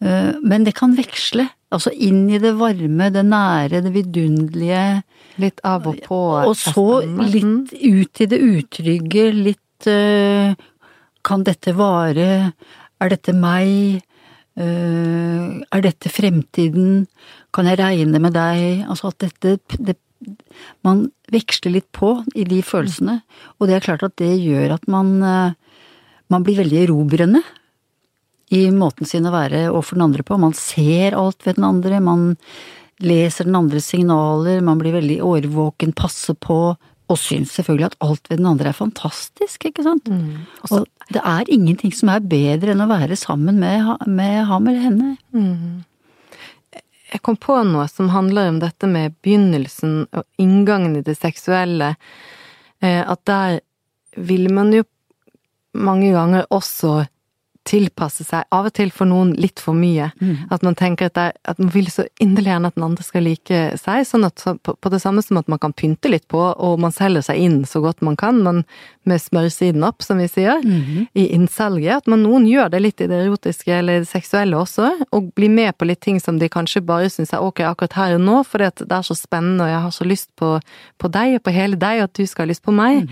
Eh, 0.03 0.33
men 0.43 0.67
det 0.67 0.75
kan 0.77 0.93
veksle. 0.97 1.47
Altså 1.71 1.93
inn 1.95 2.25
i 2.29 2.37
det 2.43 2.51
varme, 2.59 3.07
det 3.15 3.23
nære, 3.25 3.81
det 3.85 3.93
vidunderlige. 3.95 5.03
Litt 5.39 5.61
av 5.63 5.87
og 5.87 6.01
på. 6.03 6.19
Og 6.43 6.55
så 6.59 7.01
Mm. 7.07 7.21
litt 7.31 7.73
ut 7.73 8.21
i 8.21 8.25
det 8.25 8.39
utrygge, 8.41 9.31
litt 9.33 9.87
eh, 9.87 10.55
Kan 11.23 11.43
dette 11.43 11.71
vare? 11.77 12.53
Er 12.99 13.09
dette 13.09 13.31
meg? 13.31 14.01
Eh, 14.61 15.61
er 15.71 15.83
dette 15.85 16.11
fremtiden? 16.11 17.05
Kan 17.55 17.69
jeg 17.69 17.79
regne 17.81 18.21
med 18.21 18.35
deg? 18.35 18.85
Altså 18.89 19.11
at 19.11 19.21
dette 19.23 19.57
det, 19.77 19.97
Man 20.85 21.07
veksler 21.33 21.79
litt 21.79 21.89
på 21.95 22.19
i 22.37 22.43
de 22.45 22.59
følelsene, 22.61 23.21
og 23.57 23.67
det 23.67 23.77
er 23.77 23.87
klart 23.87 24.03
at 24.05 24.19
det 24.21 24.35
gjør 24.37 24.75
at 24.75 24.85
man 24.91 25.15
eh, 25.23 25.57
Man 26.31 26.45
blir 26.45 26.61
veldig 26.61 26.85
erobrende 26.85 27.41
i 28.51 28.69
måten 28.71 29.07
sin 29.07 29.25
å 29.27 29.33
være 29.33 29.65
overfor 29.71 29.97
den 29.97 30.05
andre 30.05 30.23
på. 30.23 30.37
Man 30.39 30.53
ser 30.55 31.15
alt 31.15 31.43
ved 31.43 31.57
den 31.57 31.67
andre, 31.67 31.99
man 32.03 32.37
leser 33.03 33.47
den 33.47 33.57
andres 33.57 33.89
signaler, 33.91 34.61
man 34.63 34.79
blir 34.79 34.95
veldig 34.95 35.17
årvåken, 35.27 35.91
passer 35.97 36.37
på, 36.39 36.75
og 37.11 37.19
syns 37.19 37.53
selvfølgelig 37.57 37.89
at 37.91 37.97
alt 38.07 38.29
ved 38.31 38.39
den 38.39 38.49
andre 38.49 38.71
er 38.71 38.77
fantastisk, 38.77 39.65
ikke 39.67 39.83
sant? 39.85 40.07
Mm. 40.09 40.47
Også, 40.63 40.81
Og 40.81 41.13
det 41.13 41.21
er 41.27 41.51
ingenting 41.51 41.93
som 41.95 42.11
er 42.13 42.23
bedre 42.23 42.73
enn 42.73 42.83
å 42.85 42.89
være 42.91 43.17
sammen 43.19 43.59
med, 43.59 44.05
med 44.07 44.45
ham 44.47 44.67
eller 44.71 44.85
henne. 44.87 45.15
Mm. 45.35 45.83
Jeg 47.11 47.23
kom 47.27 47.35
på 47.35 47.57
noe 47.67 47.89
som 47.91 48.11
handler 48.13 48.47
om 48.53 48.61
dette 48.61 48.87
med 48.87 49.17
begynnelsen 49.25 50.05
og 50.15 50.23
inngangen 50.39 50.95
i 50.95 51.03
det 51.03 51.17
seksuelle. 51.19 51.95
Eh, 52.81 53.03
At 53.03 53.25
der 53.27 53.59
vil 54.15 54.47
man 54.53 54.71
jo 54.73 54.85
mange 55.75 56.11
ganger 56.15 56.47
også 56.51 57.05
tilpasse 57.67 58.23
seg, 58.25 58.47
av 58.49 58.67
og 58.69 58.73
til 58.73 58.89
for 58.93 59.05
noen 59.05 59.35
litt 59.37 59.61
for 59.61 59.77
mye. 59.77 60.09
At 60.51 60.63
man 60.65 60.75
tenker 60.75 61.11
at, 61.11 61.15
det 61.17 61.25
at 61.45 61.59
man 61.61 61.69
vil 61.73 61.89
så 61.93 62.07
inderlig 62.23 62.49
gjerne 62.49 62.71
at 62.71 62.77
den 62.77 62.85
andre 62.87 63.05
skal 63.05 63.25
like 63.27 63.59
seg, 63.77 64.05
sånn 64.07 64.25
at 64.25 64.41
på, 64.65 64.73
på 64.73 64.91
det 64.93 65.01
samme 65.03 65.21
som 65.21 65.37
at 65.37 65.51
man 65.51 65.61
kan 65.61 65.73
pynte 65.77 66.09
litt 66.09 66.27
på, 66.31 66.41
og 66.41 66.79
man 66.81 66.91
selger 66.95 67.21
seg 67.21 67.37
inn 67.37 67.59
så 67.69 67.83
godt 67.83 68.01
man 68.01 68.17
kan, 68.17 68.41
men 68.41 68.63
med 69.05 69.21
smørsiden 69.21 69.85
opp, 69.85 70.01
som 70.05 70.17
vi 70.21 70.27
sier, 70.31 70.61
i 71.13 71.27
innsalget. 71.35 72.01
At 72.01 72.09
man, 72.11 72.23
noen 72.25 72.47
gjør 72.49 72.73
det 72.73 72.81
litt 72.81 73.01
i 73.01 73.09
det 73.11 73.21
erotiske 73.27 73.77
eller 73.77 74.01
det 74.01 74.09
seksuelle 74.09 74.57
også, 74.57 74.89
og 75.11 75.31
blir 75.37 75.53
med 75.53 75.77
på 75.77 75.85
litt 75.85 76.01
ting 76.01 76.19
som 76.19 76.39
de 76.41 76.49
kanskje 76.49 76.81
bare 76.81 77.09
syns 77.13 77.33
er 77.33 77.45
ok 77.45 77.61
akkurat 77.69 77.93
her 77.93 78.17
og 78.17 78.25
nå, 78.25 78.41
fordi 78.47 78.69
at 78.71 78.81
det 78.81 78.97
er 78.97 79.05
så 79.05 79.17
spennende, 79.17 79.65
og 79.65 79.73
jeg 79.73 79.85
har 79.85 79.95
så 79.95 80.09
lyst 80.09 80.29
på, 80.35 80.57
på 80.97 81.13
deg 81.13 81.37
og 81.37 81.45
på 81.45 81.55
hele 81.55 81.77
deg, 81.77 82.01
og 82.01 82.09
at 82.09 82.17
du 82.17 82.25
skal 82.25 82.47
ha 82.47 82.51
lyst 82.53 82.65
på 82.65 82.73
meg. 82.75 83.05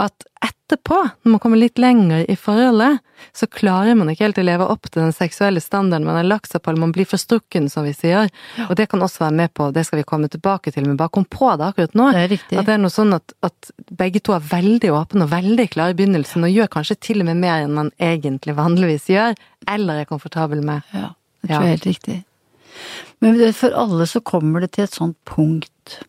At 0.00 0.24
etterpå, 0.40 0.96
når 1.22 1.34
man 1.34 1.40
kommer 1.42 1.60
litt 1.60 1.78
lenger 1.80 2.22
i 2.30 2.36
forholdet, 2.38 3.02
så 3.36 3.44
klarer 3.52 3.98
man 3.98 4.08
ikke 4.08 4.24
helt 4.24 4.38
å 4.40 4.44
leve 4.46 4.68
opp 4.72 4.86
til 4.88 5.02
den 5.02 5.12
seksuelle 5.12 5.60
standarden 5.60 6.06
man 6.08 6.16
har 6.16 6.28
lagt 6.28 6.48
seg 6.48 6.62
på, 6.62 6.70
eller 6.70 6.86
man 6.86 6.94
blir 6.96 7.08
forstrukken, 7.08 7.66
som 7.68 7.84
vi 7.84 7.92
sier. 7.96 8.30
Og 8.64 8.72
det 8.80 8.86
kan 8.88 9.04
også 9.04 9.26
være 9.26 9.36
med 9.42 9.52
på, 9.52 9.68
det 9.76 9.84
skal 9.84 10.00
vi 10.00 10.06
komme 10.08 10.30
tilbake 10.32 10.72
til, 10.72 10.86
men 10.88 10.96
bare 11.00 11.12
kom 11.12 11.26
på 11.28 11.50
det 11.60 11.68
akkurat 11.68 11.98
nå. 12.00 12.08
Det 12.16 12.24
er 12.24 12.32
riktig. 12.32 12.56
At 12.56 12.70
det 12.70 12.76
er 12.78 12.80
noe 12.80 12.94
sånn 12.94 13.12
at, 13.18 13.36
at 13.44 13.72
begge 14.00 14.24
to 14.24 14.34
er 14.36 14.48
veldig 14.54 14.94
åpne 14.96 15.28
og 15.28 15.34
veldig 15.34 15.68
klare 15.74 15.92
i 15.92 16.00
begynnelsen, 16.00 16.48
og 16.48 16.56
gjør 16.56 16.72
kanskje 16.78 16.96
til 17.10 17.20
og 17.20 17.28
med 17.28 17.42
mer 17.44 17.66
enn 17.66 17.76
man 17.76 17.92
egentlig 18.00 18.56
vanligvis 18.56 19.10
gjør, 19.12 19.36
eller 19.68 20.00
er 20.00 20.08
komfortabel 20.08 20.64
med. 20.64 20.86
Ja, 20.96 21.12
det 21.42 21.52
tror 21.52 21.58
jeg 21.58 21.74
er 21.74 21.76
helt 21.76 21.90
riktig. 21.92 22.20
Men 23.20 23.36
for 23.52 23.76
alle 23.76 24.08
så 24.08 24.24
kommer 24.24 24.64
det 24.64 24.72
til 24.78 24.86
et 24.86 24.96
sånt 24.96 25.18
punkt 25.28 26.00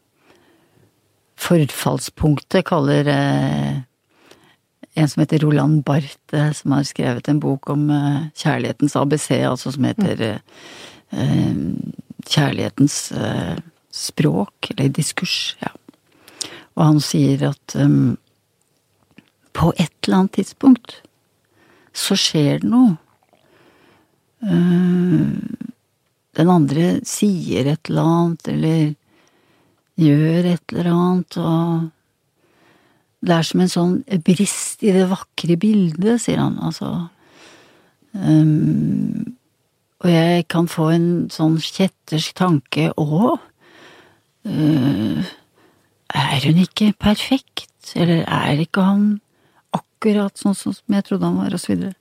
Forfallspunktet 1.41 2.67
kaller 2.69 3.07
eh, 3.09 3.79
en 4.93 5.09
som 5.09 5.21
heter 5.21 5.39
Roland 5.39 5.83
Barthe, 5.83 6.53
som 6.53 6.71
har 6.75 6.83
skrevet 6.83 7.27
en 7.27 7.39
bok 7.41 7.69
om 7.71 7.89
eh, 7.89 8.27
kjærlighetens 8.35 8.95
ABC, 8.99 9.29
altså 9.47 9.71
som 9.73 9.87
heter 9.87 10.25
eh, 10.27 10.39
eh, 11.11 11.61
Kjærlighetens 12.21 12.95
språk, 13.91 14.69
eller 14.69 14.91
diskurs. 14.93 15.55
Ja. 15.59 15.71
Og 16.77 16.83
han 16.85 16.99
sier 17.03 17.47
at 17.49 17.75
um, 17.75 18.13
på 19.57 19.71
et 19.73 19.91
eller 20.05 20.19
annet 20.19 20.35
tidspunkt 20.37 20.99
så 21.97 22.15
skjer 22.15 22.61
det 22.61 22.69
noe. 22.71 22.93
Uh, 24.45 25.33
den 26.37 26.53
andre 26.53 26.93
sier 27.09 27.73
et 27.73 27.89
eller 27.89 28.13
annet, 28.13 28.47
eller 28.53 28.93
gjør 29.99 30.53
et 30.53 30.73
eller 30.73 30.91
annet, 30.91 31.37
og 31.37 31.89
det 33.21 33.35
er 33.35 33.47
som 33.47 33.61
en 33.61 33.71
sånn 33.71 33.97
brist 34.25 34.83
i 34.85 34.93
det 34.95 35.07
vakre 35.11 35.57
bildet, 35.61 36.21
sier 36.23 36.41
han, 36.41 36.57
altså. 36.63 37.09
Um, 38.13 39.35
og 40.01 40.09
jeg 40.09 40.47
kan 40.51 40.69
få 40.71 40.89
en 40.95 41.09
sånn 41.31 41.59
kjettersk 41.61 42.33
tanke, 42.39 42.89
òg. 42.97 43.37
Uh, 44.47 45.21
er 46.11 46.47
hun 46.47 46.63
ikke 46.63 46.91
perfekt, 46.99 47.93
eller 47.95 48.25
er 48.25 48.63
ikke 48.63 48.83
han 48.87 49.05
akkurat 49.75 50.33
sånn 50.39 50.57
som 50.57 50.73
jeg 50.73 51.05
trodde 51.07 51.29
han 51.29 51.37
var, 51.43 51.53
og 51.53 51.61
så 51.61 51.75
videre. 51.75 51.93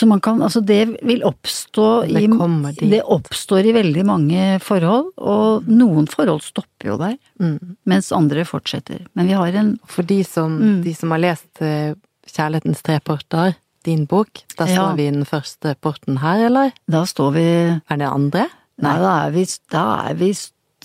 Så 0.00 0.06
man 0.08 0.20
kan, 0.24 0.40
altså 0.40 0.62
det 0.64 0.78
vil 1.04 1.20
oppstå 1.28 1.86
Det 2.08 2.22
i. 2.24 2.88
Det 2.88 3.02
oppstår 3.04 3.66
i 3.68 3.72
veldig 3.76 4.04
mange 4.08 4.44
forhold, 4.64 5.10
og 5.20 5.66
noen 5.68 6.06
forhold 6.08 6.40
stopper 6.46 6.88
jo 6.94 6.96
der, 7.00 7.18
Mm. 7.40 7.76
mens 7.84 8.08
andre 8.16 8.44
fortsetter. 8.48 9.02
Men 9.14 9.26
vi 9.28 9.32
har 9.36 9.52
en 9.60 9.78
For 9.86 10.02
de 10.02 10.22
som, 10.24 10.56
Mm. 10.58 10.82
de 10.84 10.94
som 10.94 11.10
har 11.10 11.18
lest 11.18 11.60
eh, 11.60 11.94
Kjærlighetens 12.30 12.82
tre 12.82 13.00
porter, 13.00 13.56
din 13.84 14.06
bok, 14.06 14.28
da 14.56 14.64
står 14.64 14.74
Ja. 14.74 14.94
vi 14.94 15.06
i 15.08 15.10
den 15.10 15.24
første 15.24 15.74
porten 15.82 16.18
her, 16.20 16.46
eller? 16.46 16.72
Da 16.88 17.02
står 17.04 17.32
vi 17.34 17.44
Er 17.90 17.96
det 17.96 18.08
andre? 18.08 18.46
Nei, 18.80 18.96
da 18.98 19.26
er 19.26 19.30
vi, 19.32 19.44
da 19.70 20.08
er 20.08 20.14
vi 20.14 20.32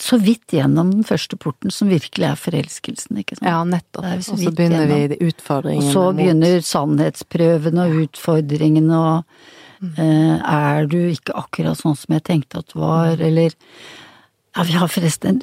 så 0.01 0.17
vidt 0.19 0.51
gjennom 0.51 0.89
den 0.91 1.03
første 1.07 1.37
porten, 1.39 1.71
som 1.71 1.87
virkelig 1.87 2.25
er 2.27 2.35
forelskelsen, 2.39 3.17
ikke 3.21 3.37
sant. 3.37 3.47
Ja, 3.47 3.61
nettopp. 3.63 4.03
Og 4.05 4.23
så 4.27 4.51
begynner 4.51 4.83
gjennom. 4.89 5.09
vi 5.19 5.27
utfordringene 5.29 5.87
Og 5.87 5.93
så 5.93 6.03
mot- 6.09 6.17
begynner 6.19 6.59
sannhetsprøven 6.67 7.79
og 7.79 7.95
utfordringen 8.03 8.89
og 8.91 9.23
eh, 9.97 10.35
Er 10.43 10.85
du 10.91 10.97
ikke 11.13 11.35
akkurat 11.39 11.77
sånn 11.79 11.95
som 11.95 12.13
jeg 12.17 12.23
tenkte 12.27 12.59
at 12.59 12.67
du 12.73 12.79
var, 12.79 13.15
eller 13.19 13.51
Ja, 14.55 14.63
vi 14.63 14.71
har 14.73 14.87
forresten 14.87 15.41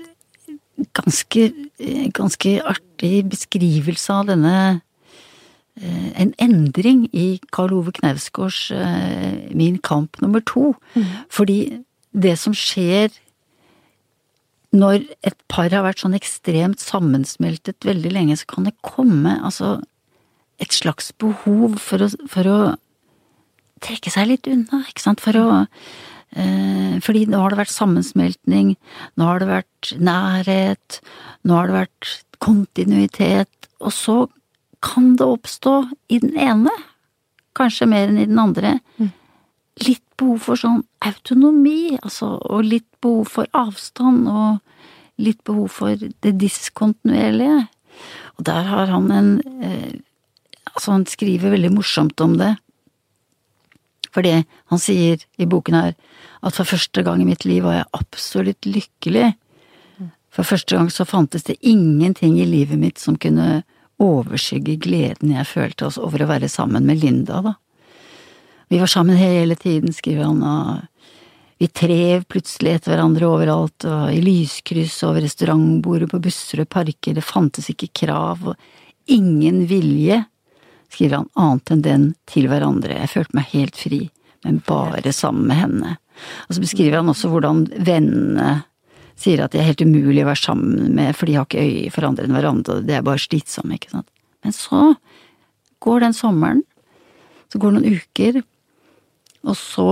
en 0.78 0.86
ganske, 0.96 1.52
eh, 1.80 2.08
ganske 2.12 2.60
artig 2.64 3.28
beskrivelse 3.32 4.10
av 4.12 4.26
denne 4.26 4.82
eh, 5.80 6.12
En 6.20 6.34
endring 6.38 7.08
i 7.12 7.40
Karl 7.52 7.72
Ove 7.72 7.92
Knausgårds 7.92 8.70
Min 9.54 9.78
kamp 9.78 10.20
nummer 10.20 10.40
to. 10.44 10.74
Fordi 11.30 11.80
det 12.12 12.36
som 12.38 12.52
skjer 12.52 13.08
når 14.72 15.04
et 15.26 15.36
par 15.52 15.68
har 15.72 15.84
vært 15.84 16.02
sånn 16.02 16.16
ekstremt 16.16 16.80
sammensmeltet 16.80 17.84
veldig 17.84 18.12
lenge, 18.14 18.38
så 18.40 18.48
kan 18.48 18.68
det 18.68 18.78
komme 18.84 19.36
altså 19.44 19.76
et 20.62 20.72
slags 20.72 21.10
behov 21.20 21.76
for 21.82 22.06
å, 22.06 22.08
for 22.30 22.48
å 22.48 22.58
trekke 23.82 24.12
seg 24.14 24.30
litt 24.30 24.48
unna, 24.50 24.84
ikke 24.88 25.04
sant, 25.04 25.22
for 25.22 25.36
å 25.38 25.46
eh, 25.62 27.00
Fordi 27.02 27.26
nå 27.28 27.40
har 27.42 27.52
det 27.52 27.62
vært 27.64 27.74
sammensmeltning, 27.74 28.76
nå 29.18 29.26
har 29.28 29.42
det 29.42 29.50
vært 29.50 29.92
nærhet, 29.98 31.00
nå 31.44 31.58
har 31.58 31.68
det 31.68 31.80
vært 31.80 32.12
kontinuitet, 32.42 33.68
og 33.82 33.92
så 33.94 34.16
kan 34.82 35.12
det 35.18 35.26
oppstå 35.26 35.74
i 36.10 36.20
den 36.22 36.38
ene, 36.38 36.72
kanskje 37.58 37.90
mer 37.90 38.08
enn 38.08 38.22
i 38.22 38.28
den 38.30 38.40
andre, 38.40 38.78
litt 39.82 40.04
behov 40.18 40.46
for 40.46 40.58
sånn 40.58 40.82
autonomi, 41.04 41.98
altså, 42.00 42.34
og 42.50 42.66
litt 42.66 42.88
behov 43.02 43.30
for 43.36 43.50
avstand, 43.56 44.26
og 44.30 44.61
litt 45.22 45.42
behov 45.48 45.70
for 45.78 45.96
det 45.98 46.34
diskontinuerlige. 46.40 47.66
Og 48.38 48.46
der 48.48 48.68
har 48.70 48.90
han 48.92 49.10
en 49.10 49.36
eh, 49.62 49.92
Altså, 50.72 50.94
han 50.94 51.02
skriver 51.04 51.52
veldig 51.52 51.68
morsomt 51.74 52.20
om 52.24 52.38
det. 52.40 52.54
Fordi 54.08 54.30
han 54.40 54.80
sier 54.80 55.20
i 55.36 55.44
boken 55.44 55.76
her 55.76 55.90
at 56.40 56.56
for 56.56 56.64
første 56.64 57.02
gang 57.04 57.20
i 57.20 57.26
mitt 57.28 57.44
liv 57.44 57.66
var 57.66 57.74
jeg 57.76 57.90
absolutt 57.98 58.68
lykkelig. 58.68 59.34
For 60.32 60.48
første 60.48 60.78
gang 60.78 60.88
så 60.88 61.04
fantes 61.04 61.44
det 61.44 61.58
ingenting 61.60 62.38
i 62.40 62.48
livet 62.48 62.80
mitt 62.80 63.02
som 63.02 63.18
kunne 63.20 63.66
overskygge 64.02 64.78
gleden 64.82 65.34
jeg 65.36 65.50
følte 65.50 65.86
oss 65.90 66.00
over 66.00 66.24
å 66.24 66.30
være 66.32 66.48
sammen 66.48 66.88
med 66.88 67.02
Linda, 67.02 67.42
da. 67.44 67.54
Vi 68.72 68.80
var 68.80 68.88
sammen 68.88 69.20
hele 69.20 69.54
tiden, 69.60 69.92
skriver 69.92 70.24
han, 70.24 70.40
og 70.40 70.86
vi 71.62 71.68
trev 71.70 72.24
plutselig 72.26 72.72
etter 72.74 72.90
hverandre 72.90 73.28
overalt, 73.30 73.84
og 73.86 74.08
i 74.10 74.18
lyskryss 74.18 74.96
over 75.06 75.22
restaurantbordet 75.22 76.08
på 76.10 76.18
busser 76.24 76.64
og 76.64 76.66
parker, 76.74 77.14
det 77.14 77.22
fantes 77.22 77.68
ikke 77.70 77.86
krav 78.00 78.40
og 78.50 78.56
ingen 79.06 79.60
vilje, 79.70 80.16
skriver 80.90 81.20
han, 81.20 81.28
annet 81.38 81.70
enn 81.70 81.84
den 81.84 82.06
til 82.26 82.48
hverandre, 82.50 82.96
jeg 82.98 83.12
følte 83.12 83.38
meg 83.38 83.46
helt 83.52 83.78
fri, 83.78 84.00
men 84.42 84.58
bare 84.66 85.12
sammen 85.14 85.46
med 85.52 85.60
henne. 85.60 85.92
Og 86.48 86.56
så 86.56 86.64
beskriver 86.64 86.98
han 86.98 87.12
også 87.12 87.30
hvordan 87.30 87.60
vennene 87.86 88.48
sier 89.22 89.44
at 89.44 89.54
de 89.54 89.60
er 89.62 89.68
helt 89.68 89.84
umulig 89.86 90.24
å 90.24 90.32
være 90.32 90.42
sammen 90.42 90.96
med, 90.96 91.14
for 91.14 91.30
de 91.30 91.36
har 91.38 91.46
ikke 91.46 91.62
øye 91.62 91.92
for 91.94 92.08
andre 92.08 92.26
enn 92.26 92.34
hverandre, 92.34 92.80
og 92.80 92.88
det 92.90 92.96
er 92.98 93.06
bare 93.06 93.22
slitsomme, 93.22 93.78
ikke 93.78 93.92
sant. 93.92 94.10
Men 94.42 94.56
så 94.56 94.82
går 95.86 96.02
den 96.08 96.18
sommeren, 96.18 96.66
så 97.54 97.62
går 97.62 97.70
det 97.70 97.78
noen 97.78 98.02
uker, 98.02 98.42
og 99.46 99.54
så 99.62 99.88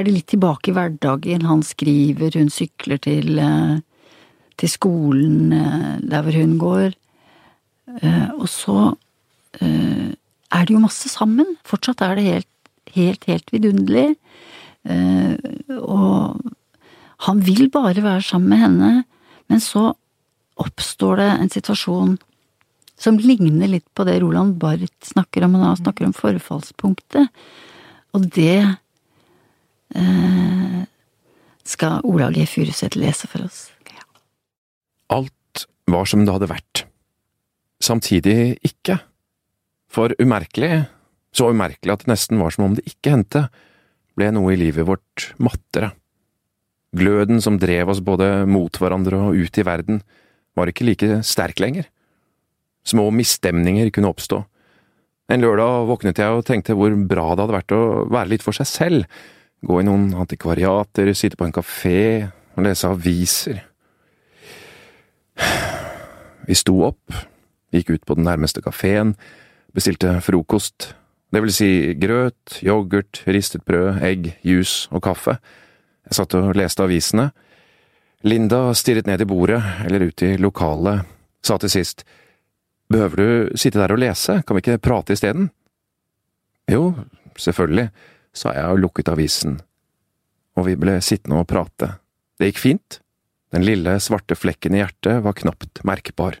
er 0.00 0.06
det 0.06 0.14
litt 0.14 0.30
tilbake 0.32 0.70
i 0.70 0.76
hverdagen. 0.76 1.46
Han 1.48 1.62
skriver, 1.66 2.38
hun 2.38 2.50
sykler 2.52 3.00
til, 3.02 3.38
eh, 3.38 3.80
til 4.56 4.72
skolen 4.72 5.52
eh, 5.52 5.98
der 6.00 6.24
hvor 6.24 6.36
hun 6.36 6.56
går. 6.58 6.94
Eh, 8.00 8.28
og 8.38 8.48
så 8.48 8.78
eh, 9.60 10.10
er 10.50 10.64
det 10.64 10.74
jo 10.74 10.84
masse 10.84 11.10
sammen. 11.12 11.56
Fortsatt 11.68 12.02
er 12.06 12.16
det 12.16 12.26
helt, 12.28 12.50
helt, 12.94 13.28
helt 13.28 13.52
vidunderlig. 13.52 14.16
Eh, 14.88 15.36
og 15.76 16.40
han 17.26 17.44
vil 17.44 17.68
bare 17.68 18.00
være 18.00 18.24
sammen 18.24 18.48
med 18.48 18.64
henne, 18.64 18.92
men 19.50 19.60
så 19.60 19.90
oppstår 20.60 21.20
det 21.20 21.30
en 21.34 21.52
situasjon 21.52 22.18
som 23.00 23.16
ligner 23.20 23.68
litt 23.68 23.86
på 23.96 24.04
det 24.04 24.18
Roland 24.20 24.58
Barth 24.60 25.08
snakker 25.08 25.44
om, 25.44 25.56
og 25.56 25.64
da 25.64 25.74
snakker 25.76 26.06
om 26.06 26.16
forfallspunktet. 26.16 27.28
Og 28.16 28.26
det 28.34 28.60
eh, 29.94 30.80
skal 31.66 32.00
Olav 32.08 32.34
G. 32.34 32.46
Furuseth 32.48 32.98
lese 32.98 33.30
for 33.30 33.46
oss. 33.46 33.68
Alt 35.10 35.66
var 35.90 36.06
som 36.06 36.24
det 36.24 36.34
hadde 36.34 36.50
vært. 36.50 36.84
Samtidig 37.82 38.60
ikke. 38.66 39.00
For 39.90 40.14
umerkelig, 40.22 40.84
så 41.34 41.50
umerkelig 41.50 41.94
at 41.94 42.04
det 42.04 42.12
nesten 42.12 42.38
var 42.38 42.54
som 42.54 42.68
om 42.68 42.76
det 42.78 42.86
ikke 42.86 43.14
hendte, 43.16 43.48
ble 44.18 44.30
noe 44.34 44.52
i 44.54 44.60
livet 44.60 44.86
vårt 44.86 45.30
mattere. 45.42 45.92
Gløden 46.96 47.42
som 47.42 47.58
drev 47.62 47.90
oss 47.92 48.02
både 48.02 48.44
mot 48.50 48.74
hverandre 48.78 49.18
og 49.30 49.38
ut 49.38 49.58
i 49.58 49.66
verden, 49.66 50.02
var 50.58 50.70
ikke 50.70 50.86
like 50.86 51.20
sterk 51.26 51.62
lenger. 51.62 51.86
Små 52.86 53.08
misstemninger 53.14 53.90
kunne 53.94 54.10
oppstå. 54.10 54.42
En 55.30 55.44
lørdag 55.44 55.86
våknet 55.86 56.18
jeg 56.18 56.34
og 56.34 56.46
tenkte 56.48 56.74
hvor 56.74 56.94
bra 57.06 57.28
det 57.32 57.44
hadde 57.44 57.54
vært 57.54 57.74
å 57.76 57.82
være 58.10 58.32
litt 58.32 58.42
for 58.42 58.56
seg 58.56 58.66
selv. 58.66 59.18
Gå 59.62 59.80
i 59.80 59.86
noen 59.86 60.08
antikvariater, 60.18 61.12
sitte 61.14 61.38
på 61.38 61.46
en 61.46 61.54
kafé 61.54 62.00
og 62.56 62.64
lese 62.66 62.90
aviser. 62.90 63.60
Vi 66.48 66.56
sto 66.58 66.74
opp, 66.88 67.20
gikk 67.70 67.94
ut 67.94 68.08
på 68.08 68.16
den 68.18 68.26
nærmeste 68.26 68.64
kafeen, 68.64 69.14
bestilte 69.76 70.16
frokost, 70.24 70.94
det 71.30 71.44
vil 71.44 71.52
si 71.54 71.70
grøt, 71.94 72.58
yoghurt, 72.66 73.22
ristet 73.30 73.62
brød, 73.68 74.00
egg, 74.02 74.32
juice 74.42 74.90
og 74.90 75.04
kaffe. 75.06 75.36
Jeg 76.08 76.16
satt 76.18 76.34
og 76.34 76.56
leste 76.58 76.82
avisene. 76.82 77.28
Linda 78.26 78.72
stirret 78.74 79.06
ned 79.06 79.22
i 79.22 79.28
bordet, 79.30 79.60
eller 79.86 80.08
ut 80.10 80.24
i 80.26 80.34
lokalet, 80.42 81.06
sa 81.46 81.56
til 81.62 81.70
sist, 81.70 82.02
Behøver 82.90 83.20
du 83.20 83.58
sitte 83.58 83.78
der 83.78 83.94
og 83.94 84.00
lese, 84.02 84.40
kan 84.42 84.56
vi 84.56 84.64
ikke 84.64 84.82
prate 84.82 85.14
isteden? 85.14 85.50
Jo, 86.70 86.92
selvfølgelig, 87.38 87.90
sa 88.34 88.54
jeg 88.56 88.72
og 88.72 88.80
lukket 88.82 89.10
avisen, 89.12 89.60
og 90.58 90.66
vi 90.66 90.74
ble 90.78 90.96
sittende 91.04 91.38
og 91.38 91.48
prate. 91.50 91.94
Det 92.38 92.50
gikk 92.50 92.62
fint. 92.62 93.00
Den 93.54 93.66
lille, 93.66 93.96
svarte 94.02 94.36
flekken 94.38 94.76
i 94.76 94.82
hjertet 94.82 95.22
var 95.24 95.38
knapt 95.38 95.82
merkbar. 95.86 96.38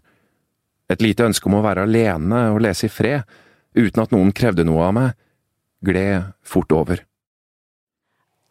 Et 0.90 1.02
lite 1.02 1.26
ønske 1.26 1.46
om 1.46 1.58
å 1.58 1.64
være 1.64 1.86
alene 1.86 2.48
og 2.54 2.62
lese 2.66 2.86
i 2.86 2.92
fred, 2.92 3.22
uten 3.78 4.02
at 4.02 4.14
noen 4.14 4.32
krevde 4.34 4.66
noe 4.66 4.88
av 4.88 4.94
meg, 4.96 5.16
gled 5.86 6.32
fort 6.42 6.74
over. 6.74 7.02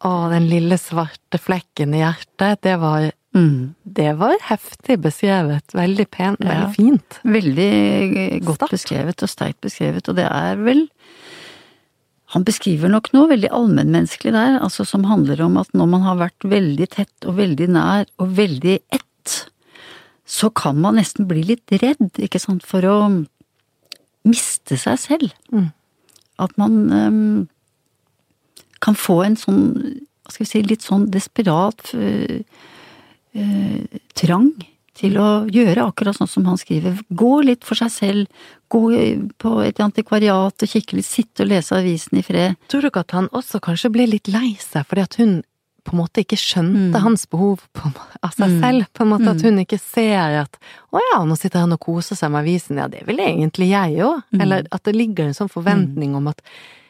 Å, 0.00 0.10
den 0.32 0.48
lille 0.48 0.78
svarte 0.80 1.40
flekken 1.40 1.92
i 1.96 2.00
hjertet, 2.00 2.62
det 2.64 2.78
var 2.80 3.10
Mm. 3.36 3.74
Det 3.86 4.18
var 4.18 4.36
heftig 4.42 4.96
beskrevet. 5.04 5.74
Veldig 5.76 6.06
pent, 6.10 6.40
Ja. 6.42 6.48
veldig 6.48 6.74
fint. 6.74 7.18
Veldig 7.22 8.44
godt 8.44 8.56
Sterkt. 8.64 8.72
beskrevet 8.74 9.22
og 9.22 9.28
sterkt 9.30 9.60
beskrevet, 9.60 10.08
og 10.08 10.16
det 10.16 10.26
er 10.26 10.56
vel 10.56 10.88
Han 12.32 12.44
beskriver 12.44 12.88
nok 12.88 13.08
noe 13.12 13.26
veldig 13.26 13.48
allmennmenneskelig 13.50 14.30
der, 14.30 14.60
altså 14.62 14.84
som 14.86 15.02
handler 15.02 15.40
om 15.42 15.56
at 15.58 15.66
når 15.74 15.88
man 15.88 16.02
har 16.02 16.14
vært 16.16 16.44
veldig 16.46 16.86
tett 16.88 17.26
og 17.26 17.34
veldig 17.40 17.66
nær 17.68 18.06
og 18.22 18.36
veldig 18.36 18.76
ett, 18.92 19.50
så 20.24 20.48
kan 20.54 20.76
man 20.78 20.94
nesten 20.94 21.26
bli 21.26 21.42
litt 21.42 21.66
redd, 21.82 22.12
ikke 22.22 22.38
sant, 22.38 22.62
for 22.62 22.82
å 22.86 23.26
miste 24.24 24.78
seg 24.78 24.96
selv. 25.02 25.32
Mm. 25.50 25.72
At 26.38 26.56
man 26.56 26.92
um, 26.92 27.48
kan 28.80 28.94
få 28.94 29.24
en 29.26 29.34
sånn, 29.34 29.64
hva 30.22 30.30
skal 30.30 30.46
vi 30.46 30.50
si, 30.52 30.62
litt 30.62 30.86
sånn 30.86 31.08
desperat 31.10 31.90
øh, 31.98 32.44
øh, 33.36 33.86
trang 34.14 34.52
til 34.94 35.14
å 35.16 35.46
gjøre 35.48 35.86
akkurat 35.86 36.16
sånn 36.18 36.28
som 36.28 36.44
han 36.44 36.58
skriver. 36.60 36.98
Gå 37.14 37.44
litt 37.46 37.64
for 37.64 37.74
seg 37.78 37.90
selv, 37.90 38.26
gå 38.70 38.82
på 39.38 39.52
et 39.64 39.78
antikvariat 39.80 40.52
og 40.62 40.68
kikke 40.68 40.98
litt, 40.98 41.06
sitte 41.08 41.44
og 41.46 41.48
lese 41.48 41.72
avisen 41.78 42.18
i 42.18 42.22
fred. 42.26 42.56
Tror 42.68 42.82
du 42.82 42.88
ikke 42.90 43.00
at 43.06 43.10
han 43.16 43.28
også 43.32 43.60
kanskje 43.64 43.90
ble 43.94 44.06
litt 44.10 44.28
lei 44.28 44.56
seg 44.60 44.84
fordi 44.86 45.02
at 45.06 45.14
hun 45.22 45.42
på 45.82 45.94
en 45.94 46.02
måte 46.02 46.20
ikke 46.20 46.36
skjønte 46.36 46.92
Mm. 46.92 47.02
hans 47.02 47.24
behov 47.26 47.62
på, 47.72 47.88
av 48.22 48.34
seg 48.36 48.50
Mm. 48.50 48.60
selv? 48.60 48.86
På 48.92 49.02
en 49.02 49.08
måte 49.08 49.30
At 49.30 49.36
Mm. 49.38 49.42
hun 49.42 49.64
ikke 49.64 49.80
ser 49.80 50.40
at 50.42 50.58
'å 50.92 51.00
ja, 51.00 51.24
nå 51.24 51.38
sitter 51.38 51.60
han 51.60 51.72
og 51.72 51.80
koser 51.80 52.14
seg 52.16 52.30
med 52.30 52.44
avisen', 52.44 52.76
ja 52.76 52.86
det 52.86 53.06
vil 53.06 53.16
egentlig 53.16 53.70
jeg 53.70 53.96
òg. 54.04 54.22
Mm. 54.34 54.40
Eller 54.42 54.66
at 54.70 54.82
det 54.84 54.94
ligger 54.94 55.24
en 55.24 55.32
sånn 55.34 55.48
forventning 55.50 56.14
om 56.14 56.28
at 56.28 56.42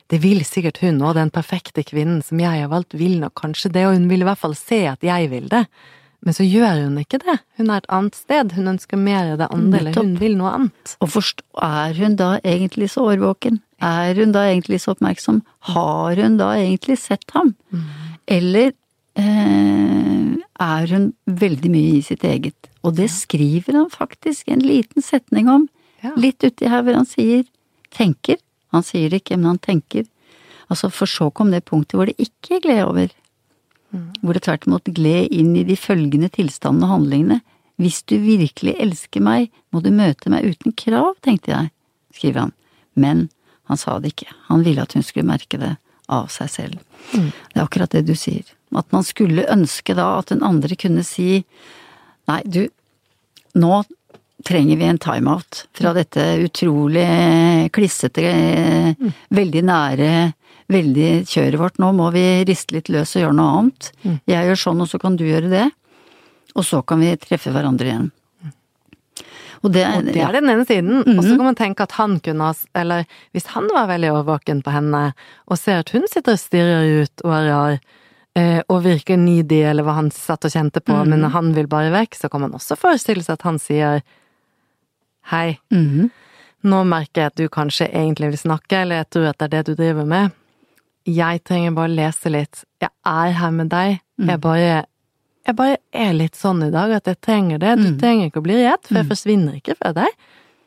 det 0.09 0.21
vil 0.21 0.41
sikkert 0.41 0.79
hun 0.79 0.99
òg, 1.01 1.15
den 1.15 1.31
perfekte 1.31 1.85
kvinnen 1.85 2.21
som 2.25 2.37
jeg 2.41 2.61
har 2.63 2.69
valgt, 2.69 2.93
vil 2.99 3.21
nok 3.21 3.35
kanskje 3.35 3.71
det, 3.71 3.87
og 3.87 3.95
hun 3.95 4.09
vil 4.09 4.23
i 4.23 4.25
hvert 4.25 4.39
fall 4.39 4.55
se 4.57 4.87
at 4.89 4.99
jeg 5.01 5.31
vil 5.31 5.49
det. 5.49 5.69
Men 6.23 6.35
så 6.37 6.45
gjør 6.45 6.83
hun 6.85 6.99
ikke 7.01 7.19
det. 7.23 7.39
Hun 7.57 7.71
er 7.73 7.81
et 7.81 7.87
annet 7.97 8.15
sted, 8.19 8.53
hun 8.53 8.69
ønsker 8.75 8.99
mer 9.01 9.31
av 9.33 9.39
det 9.41 9.47
andre, 9.55 9.79
eller 9.79 9.95
hun 9.97 10.11
vil 10.21 10.35
noe 10.37 10.51
annet. 10.53 10.97
Og 11.01 11.09
forst 11.15 11.41
er 11.65 11.95
hun 11.97 12.17
da 12.21 12.35
egentlig 12.45 12.91
så 12.93 13.07
årvåken? 13.15 13.61
Er 13.81 14.15
hun 14.21 14.35
da 14.37 14.43
egentlig 14.51 14.83
så 14.85 14.93
oppmerksom? 14.93 15.41
Har 15.73 16.21
hun 16.21 16.37
da 16.37 16.51
egentlig 16.61 16.99
sett 17.01 17.25
ham? 17.33 17.55
Eller 18.29 18.75
eh, 19.17 20.37
er 20.61 20.93
hun 20.93 21.11
veldig 21.27 21.71
mye 21.73 21.97
i 21.99 22.05
sitt 22.05 22.25
eget? 22.29 22.69
Og 22.85 22.97
det 23.01 23.09
skriver 23.13 23.77
han 23.81 23.91
faktisk 23.93 24.49
en 24.53 24.63
liten 24.65 25.03
setning 25.05 25.49
om, 25.49 25.69
Ja. 26.03 26.15
litt 26.17 26.41
uti 26.45 26.65
her 26.69 26.83
hvor 26.83 26.95
han 26.97 27.05
sier 27.09 27.45
tenker. 27.93 28.37
Han 28.73 28.83
sier 28.83 29.11
det 29.11 29.23
ikke, 29.25 29.37
men 29.37 29.51
han 29.55 29.59
tenker. 29.59 30.07
Altså, 30.71 30.89
for 30.91 31.05
så 31.11 31.27
kom 31.35 31.51
det 31.51 31.65
punktet 31.67 31.97
hvor 31.99 32.07
det 32.07 32.17
ikke 32.17 32.61
gled 32.63 32.85
over. 32.87 33.09
Hvor 33.91 34.37
det 34.37 34.45
tvert 34.47 34.67
imot 34.69 34.91
gled 34.95 35.33
inn 35.35 35.55
i 35.59 35.67
de 35.67 35.77
følgende 35.79 36.31
tilstandene 36.33 36.87
og 36.87 36.95
handlingene. 36.95 37.41
Hvis 37.81 38.03
du 38.07 38.19
virkelig 38.21 38.77
elsker 38.79 39.25
meg, 39.25 39.51
må 39.73 39.81
du 39.83 39.91
møte 39.95 40.31
meg 40.31 40.47
uten 40.47 40.75
krav, 40.77 41.15
tenkte 41.25 41.55
jeg, 41.55 41.71
skriver 42.15 42.45
han. 42.45 42.53
Men 42.95 43.29
han 43.71 43.81
sa 43.81 43.99
det 43.99 44.13
ikke. 44.13 44.29
Han 44.51 44.65
ville 44.67 44.85
at 44.85 44.95
hun 44.95 45.07
skulle 45.07 45.31
merke 45.31 45.59
det 45.61 45.75
av 46.11 46.29
seg 46.33 46.51
selv. 46.53 46.81
Det 47.15 47.57
er 47.57 47.65
akkurat 47.65 47.93
det 47.95 48.05
du 48.09 48.17
sier. 48.19 48.45
At 48.77 48.91
man 48.95 49.07
skulle 49.07 49.49
ønske 49.51 49.95
da 49.99 50.13
at 50.19 50.31
den 50.31 50.45
andre 50.47 50.77
kunne 50.79 51.05
si 51.07 51.45
nei, 52.31 52.41
du, 52.45 52.67
nå 53.59 53.83
trenger 54.47 54.77
vi 54.81 54.85
en 54.89 54.99
timeout 54.99 55.65
fra 55.77 55.93
dette 55.97 56.23
utrolig 56.45 57.07
klissete, 57.75 58.23
veldig 59.31 59.63
nære, 59.69 60.13
veldig 60.71 61.11
kjøret 61.29 61.59
vårt. 61.61 61.79
Nå 61.83 61.91
må 61.99 62.11
vi 62.15 62.25
riste 62.49 62.77
litt 62.77 62.89
løs 62.93 63.17
og 63.17 63.25
gjøre 63.25 63.37
noe 63.37 63.59
annet. 63.59 63.91
Jeg 64.31 64.47
gjør 64.49 64.63
sånn, 64.65 64.81
og 64.81 64.89
så 64.89 65.01
kan 65.03 65.17
du 65.19 65.25
gjøre 65.27 65.51
det. 65.53 65.67
Og 66.57 66.65
så 66.67 66.81
kan 66.87 66.99
vi 67.03 67.13
treffe 67.21 67.53
hverandre 67.55 67.91
igjen. 67.93 68.09
Og 69.61 69.69
det, 69.75 69.83
Og 69.93 70.07
det 70.09 70.23
er 70.25 70.33
den 70.33 70.49
ene 70.49 70.65
siden. 70.65 71.03
Mhm. 71.05 71.19
Og 71.19 71.25
så 71.27 71.35
kan 71.37 71.45
man 71.51 71.55
tenke 71.59 71.85
at 71.85 71.93
han 71.99 72.19
kunne 72.25 72.47
ha 72.49 72.55
Eller 72.81 73.05
hvis 73.35 73.47
han 73.53 73.69
var 73.69 73.91
veldig 73.91 74.09
overvåken 74.15 74.63
på 74.65 74.73
henne, 74.73 75.13
og 75.49 75.59
ser 75.61 75.83
at 75.83 75.91
hun 75.93 76.07
sitter 76.09 76.33
og 76.33 76.41
stirrer 76.41 77.03
ut 77.03 77.25
og 77.27 77.35
er 77.37 77.49
rar, 77.51 77.81
eh, 78.37 78.63
og 78.71 78.85
virker 78.85 79.19
needy, 79.21 79.61
eller 79.69 79.85
hva 79.85 79.95
han 79.99 80.11
satt 80.11 80.45
og 80.49 80.51
kjente 80.55 80.81
på, 80.81 80.95
Mhm. 80.97 81.09
men 81.11 81.25
han 81.31 81.53
vil 81.53 81.67
bare 81.67 81.91
vekk, 81.93 82.15
så 82.17 82.31
kan 82.31 82.41
man 82.41 82.53
også 82.53 82.79
forestille 82.79 83.23
seg 83.23 83.35
at 83.35 83.43
han 83.43 83.59
sier 83.59 84.03
Hei, 85.31 85.59
Mhm. 85.71 86.11
nå 86.65 86.85
merker 86.85 87.23
jeg 87.23 87.27
at 87.27 87.35
du 87.37 87.49
kanskje 87.49 87.89
egentlig 87.93 88.31
vil 88.31 88.39
snakke, 88.39 88.73
eller 88.83 88.97
jeg 88.97 89.11
tror 89.11 89.29
at 89.31 89.39
det 89.39 89.45
er 89.55 89.63
det 89.63 89.67
du 89.67 89.75
driver 89.83 90.05
med. 90.07 90.33
Jeg 91.07 91.45
trenger 91.45 91.75
bare 91.75 91.89
lese 91.89 92.31
litt. 92.31 92.65
Jeg 92.81 92.91
er 93.07 93.31
her 93.33 93.51
med 93.51 93.69
deg. 93.71 94.01
Mm. 94.21 94.29
Jeg 94.29 94.41
bare 94.41 94.85
jeg 95.47 95.57
bare 95.57 95.77
er 95.95 96.13
litt 96.13 96.35
sånn 96.37 96.63
i 96.67 96.71
dag 96.71 96.91
at 96.93 97.05
jeg 97.07 97.21
trenger 97.23 97.59
det. 97.59 97.77
Du 97.79 97.91
Mm. 97.93 97.99
trenger 97.99 98.27
ikke 98.31 98.41
å 98.41 98.43
bli 98.43 98.55
redd, 98.55 98.83
for 98.85 98.95
jeg 98.95 99.07
forsvinner 99.07 99.55
ikke 99.63 99.75
fra 99.79 99.93
deg. 99.93 100.09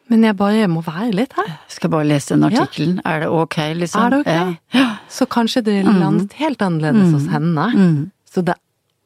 Men 0.10 0.24
jeg 0.24 0.36
bare 0.36 0.68
må 0.68 0.84
være 0.84 1.14
litt 1.14 1.34
her. 1.34 1.60
Skal 1.70 1.90
bare 1.92 2.04
lese 2.06 2.30
den 2.30 2.44
artikkelen. 2.44 3.00
Er 3.06 3.20
det 3.22 3.30
ok, 3.30 3.56
liksom? 3.76 4.02
Er 4.06 4.10
det 4.10 4.20
ok? 4.20 4.26
Ja. 4.28 4.56
ja. 4.74 4.98
Så 5.08 5.26
kanskje 5.28 5.64
det 5.64 5.86
Mm. 5.86 6.00
landet 6.00 6.34
helt 6.34 6.58
annerledes 6.60 7.14
hos 7.14 7.28
henne. 7.28 7.72
Mm. 7.76 8.12
Så 8.30 8.44
det 8.44 8.56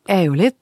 er 0.08 0.26
jo 0.26 0.34
litt 0.34 0.56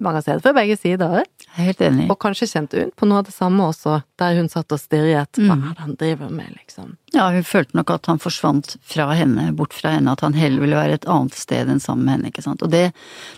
Man 0.00 0.14
kan 0.14 0.22
se 0.22 0.32
det 0.32 0.42
fra 0.42 0.52
begge 0.52 0.76
sider. 0.76 1.24
Jeg 1.52 1.60
er 1.60 1.66
helt 1.68 1.80
enig. 1.84 2.04
Og 2.10 2.16
kanskje 2.18 2.46
kjente 2.48 2.80
hun 2.80 2.90
på 2.96 3.06
noe 3.08 3.18
av 3.20 3.26
det 3.26 3.34
samme 3.34 3.64
også, 3.68 3.98
der 4.18 4.36
hun 4.38 4.48
satt 4.48 4.72
og 4.72 4.80
stirret. 4.80 5.36
Mm. 5.36 5.48
Hva 5.50 5.56
er 5.58 5.74
det 5.76 5.82
han 5.84 5.96
driver 6.00 6.30
med, 6.32 6.48
liksom? 6.56 6.94
Ja, 7.12 7.26
hun 7.34 7.44
følte 7.44 7.76
nok 7.76 7.90
at 7.92 8.06
han 8.08 8.18
forsvant 8.22 8.76
fra 8.80 9.10
henne, 9.18 9.50
bort 9.58 9.74
fra 9.76 9.92
henne, 9.98 10.14
at 10.16 10.20
han 10.24 10.32
heller 10.32 10.64
ville 10.64 10.78
være 10.80 10.96
et 11.00 11.04
annet 11.12 11.36
sted 11.36 11.68
enn 11.68 11.80
sammen 11.84 12.06
med 12.08 12.14
henne, 12.16 12.30
ikke 12.32 12.42
sant. 12.46 12.62
Og 12.64 12.72
det, 12.72 12.86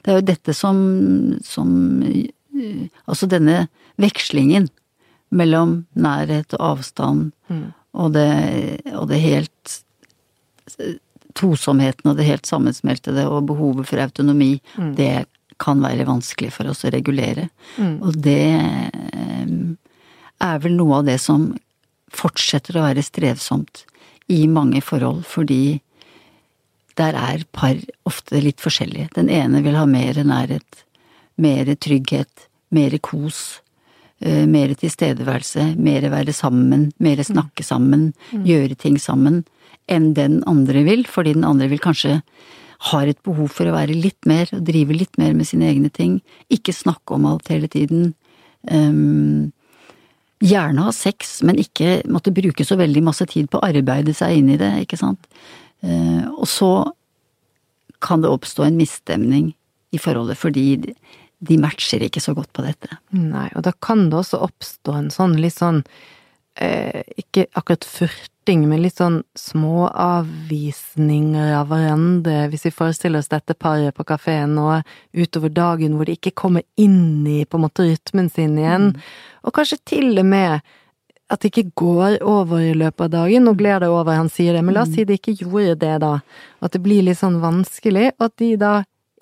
det 0.05 0.13
er 0.15 0.21
jo 0.21 0.27
dette 0.31 0.55
som, 0.55 0.79
som 1.43 1.75
eh, 2.07 2.31
Altså 3.11 3.27
denne 3.27 3.65
vekslingen 3.99 4.69
mellom 5.35 5.81
nærhet 5.99 6.55
og 6.55 6.69
avstand 6.77 7.33
Mm. 7.51 7.73
og, 7.93 8.13
det, 8.15 8.81
og 8.95 9.09
det 9.11 9.19
helt 9.21 9.75
Tosomheten 11.35 12.09
og 12.13 12.17
det 12.17 12.25
helt 12.29 12.47
sammensmeltede 12.47 13.25
og 13.29 13.47
behovet 13.51 13.89
for 13.91 13.99
autonomi, 14.01 14.61
Mm. 14.79 14.95
det 14.97 15.27
kan 15.61 15.83
være 15.85 16.07
vanskelig 16.09 16.53
for 16.57 16.71
oss 16.71 16.85
å 16.87 16.93
regulere. 16.95 17.49
Mm. 17.79 17.97
Og 18.03 18.19
det 18.25 18.41
eh, 18.59 19.55
er 20.45 20.63
vel 20.65 20.77
noe 20.79 21.01
av 21.01 21.09
det 21.09 21.19
som 21.23 21.53
fortsetter 22.15 22.79
å 22.79 22.87
være 22.87 23.05
strevsomt 23.05 23.85
i 24.33 24.45
mange 24.49 24.81
forhold, 24.85 25.25
fordi 25.29 25.81
der 26.99 27.17
er 27.19 27.45
par 27.53 27.79
ofte 28.07 28.41
litt 28.43 28.63
forskjellige. 28.63 29.11
Den 29.17 29.31
ene 29.33 29.63
vil 29.65 29.77
ha 29.79 29.85
mer 29.91 30.21
nærhet, 30.25 30.85
mer 31.37 31.71
trygghet, 31.75 32.47
mer 32.75 32.95
kos, 33.03 33.61
eh, 34.21 34.47
mer 34.47 34.75
tilstedeværelse, 34.79 35.75
mer 35.77 36.09
være 36.11 36.33
sammen, 36.33 36.93
mer 36.99 37.23
snakke 37.27 37.67
sammen, 37.67 38.13
gjøre 38.47 38.79
ting 38.79 38.99
sammen, 38.99 39.43
enn 39.91 40.15
den 40.15 40.43
andre 40.49 40.85
vil, 40.87 41.05
fordi 41.05 41.35
den 41.35 41.45
andre 41.45 41.69
vil 41.69 41.83
kanskje 41.83 42.21
har 42.91 43.07
et 43.09 43.21
behov 43.27 43.51
for 43.55 43.69
å 43.69 43.75
være 43.77 43.97
litt 43.97 44.29
mer, 44.29 44.49
og 44.53 44.65
drive 44.67 44.97
litt 44.97 45.19
mer 45.21 45.35
med 45.37 45.49
sine 45.49 45.69
egne 45.71 45.91
ting, 45.93 46.21
ikke 46.53 46.75
snakke 46.75 47.17
om 47.17 47.27
alt 47.31 47.49
hele 47.53 47.69
tiden. 47.71 48.13
Um, 48.71 49.53
gjerne 50.45 50.87
ha 50.87 50.93
sex, 50.93 51.39
men 51.47 51.61
ikke 51.61 52.03
måtte 52.11 52.35
bruke 52.35 52.67
så 52.67 52.77
veldig 52.81 53.05
masse 53.07 53.27
tid 53.31 53.51
på 53.51 53.61
å 53.61 53.67
arbeide 53.67 54.15
seg 54.17 54.41
inn 54.41 54.51
i 54.55 54.61
det, 54.61 54.73
ikke 54.85 55.01
sant. 55.01 55.29
Uh, 55.85 56.29
og 56.35 56.49
så 56.51 56.73
kan 58.05 58.25
det 58.25 58.33
oppstå 58.33 58.67
en 58.67 58.77
misstemning 58.81 59.53
i 59.95 60.01
forholdet, 60.01 60.37
fordi 60.41 60.67
de- 60.83 61.61
matcher 61.61 62.03
ikke 62.05 62.23
så 62.23 62.35
godt 62.37 62.53
på 62.57 62.65
dette. 62.65 62.99
Nei, 63.13 63.51
og 63.55 63.65
da 63.67 63.73
kan 63.85 64.09
det 64.11 64.19
også 64.19 64.43
oppstå 64.45 64.95
en 64.97 65.11
sånn 65.13 65.37
litt 65.41 65.57
sånn 65.59 65.83
eh, 66.57 67.03
Ikke 67.21 67.47
akkurat 67.53 67.85
flørting 68.45 68.69
med 68.69 68.83
litt 68.83 68.99
sånn 68.99 69.23
små 69.35 69.89
avvisninger 69.89 71.55
av 71.57 71.69
hverandre, 71.69 72.49
hvis 72.51 72.67
vi 72.67 72.71
forestiller 72.71 73.19
oss 73.19 73.29
dette 73.29 73.55
paret 73.55 73.95
på 73.95 74.05
kafeen 74.05 74.55
nå 74.55 74.83
utover 75.15 75.49
dagen 75.49 75.97
hvor 75.97 76.05
de 76.05 76.13
ikke 76.13 76.35
kommer 76.35 76.63
inn 76.77 77.27
i 77.27 77.45
på 77.47 77.57
en 77.57 77.65
måte 77.65 77.85
rytmen 77.85 78.29
sin 78.29 78.59
igjen, 78.59 79.01
og 79.45 79.55
kanskje 79.55 79.79
til 79.85 80.19
og 80.19 80.27
med 80.27 80.61
at 81.31 81.41
det 81.41 81.53
ikke 81.55 81.73
går 81.75 82.23
over 82.23 82.61
i 82.61 82.75
løpet 82.75 83.07
av 83.07 83.11
dagen. 83.11 83.45
Nå 83.45 83.55
gled 83.57 83.81
det 83.81 83.89
over, 83.89 84.13
han 84.13 84.29
sier 84.29 84.53
det, 84.53 84.63
men 84.63 84.75
la 84.75 84.83
oss 84.85 84.93
si 84.93 85.07
det 85.09 85.17
ikke 85.19 85.39
gjorde 85.41 85.79
det, 85.81 85.95
da. 86.03 86.19
At 86.61 86.77
det 86.77 86.83
blir 86.85 87.03
litt 87.03 87.19
sånn 87.19 87.41
vanskelig, 87.41 88.13
og 88.19 88.27
at 88.29 88.37
de 88.39 88.51
da 88.61 88.75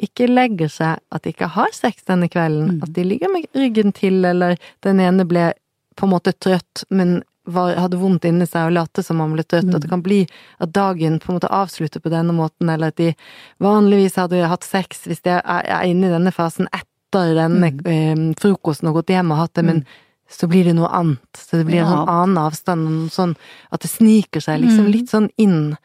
ikke 0.02 0.26
legger 0.26 0.68
seg, 0.68 0.98
at 0.98 1.22
de 1.22 1.30
ikke 1.30 1.52
har 1.54 1.70
sex 1.72 2.02
denne 2.11 2.26
kvelden. 2.28 2.82
At 2.82 2.90
de 2.96 3.06
ligger 3.06 3.30
med 3.30 3.46
ryggen 3.54 3.94
til, 3.94 4.18
eller 4.26 4.58
den 4.82 5.00
ene 5.00 5.24
ble 5.30 5.52
på 5.94 6.08
en 6.08 6.12
måte 6.12 6.35
trøtt, 6.35 6.82
men 6.90 7.20
var, 7.44 7.74
hadde 7.74 7.98
vondt 7.98 8.24
inni 8.24 8.46
seg 8.46 8.68
og 8.68 8.72
late 8.76 9.02
som 9.02 9.18
han 9.20 9.33
ble 9.35 9.42
trøtt. 9.42 9.74
At 9.74 9.83
det 9.83 9.90
kan 9.90 10.02
bli 10.02 10.20
at 10.62 10.72
dagen 10.72 11.18
på 11.18 11.33
en 11.33 11.38
måte 11.40 11.50
avslutter 11.50 12.00
på 12.00 12.11
denne 12.12 12.33
måten, 12.37 12.70
eller 12.70 12.92
at 12.92 12.96
de 12.96 13.14
vanligvis 13.62 14.16
hadde 14.20 14.44
hatt 14.48 14.64
sex 14.66 15.07
hvis 15.09 15.22
de 15.26 15.35
er, 15.40 15.83
inne 15.90 16.07
i 16.07 16.14
denne 16.14 16.33
fasen 16.35 16.68
etter 16.72 17.35
denne 17.37 17.72
eh, 17.85 18.22
frokosten 18.40 18.88
og 18.88 19.00
gått 19.00 19.11
hjem 19.12 19.33
og 19.35 19.42
hatt 19.42 19.55
det, 19.59 19.64
men 19.68 19.85
så 20.33 20.46
blir 20.48 20.64
det 20.64 20.76
noe 20.78 20.88
annet. 20.88 21.37
Så 21.37 21.59
det 21.61 21.66
blir 21.68 21.83
en 21.83 21.90
Ja. 21.90 21.92
sånn 21.92 22.09
annen 22.09 22.38
avstand, 22.40 23.11
sånn 23.12 23.35
at 23.70 23.81
det 23.85 23.90
sniker 23.90 24.40
seg 24.40 24.62
liksom 24.62 24.87
Mm. 24.87 24.92
litt 24.92 25.11
sånn 25.11 25.28
inn 25.37 25.76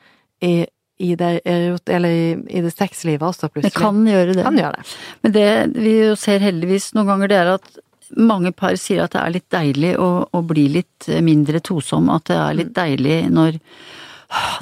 i, 0.42 0.66
i 1.00 1.16
det 1.16 1.42
eller 1.46 2.10
i, 2.10 2.62
det 2.62 2.72
sexlivet 2.74 3.22
også, 3.28 3.50
Det 3.50 3.54
plutselig. 3.54 3.74
kan 3.74 4.06
gjøre 4.06 4.34
det. 4.36 4.44
kan 4.44 4.56
gjøre 4.58 4.78
det. 4.78 4.96
Men 5.24 5.32
det 5.32 5.76
vi 5.76 5.98
jo 6.08 6.16
ser 6.16 6.40
heldigvis 6.40 6.94
noen 6.96 7.08
ganger, 7.08 7.28
det 7.28 7.38
er 7.38 7.54
at 7.56 7.78
mange 8.16 8.54
par 8.56 8.78
sier 8.80 9.04
at 9.04 9.16
det 9.16 9.22
er 9.22 9.36
litt 9.36 9.48
deilig 9.54 9.94
å, 10.00 10.10
å 10.32 10.42
bli 10.46 10.68
litt 10.80 11.08
mindre 11.24 11.60
tosom. 11.60 12.12
At 12.14 12.30
det 12.32 12.38
er 12.40 12.60
litt 12.62 12.76
deilig 12.78 13.22
når 13.34 13.58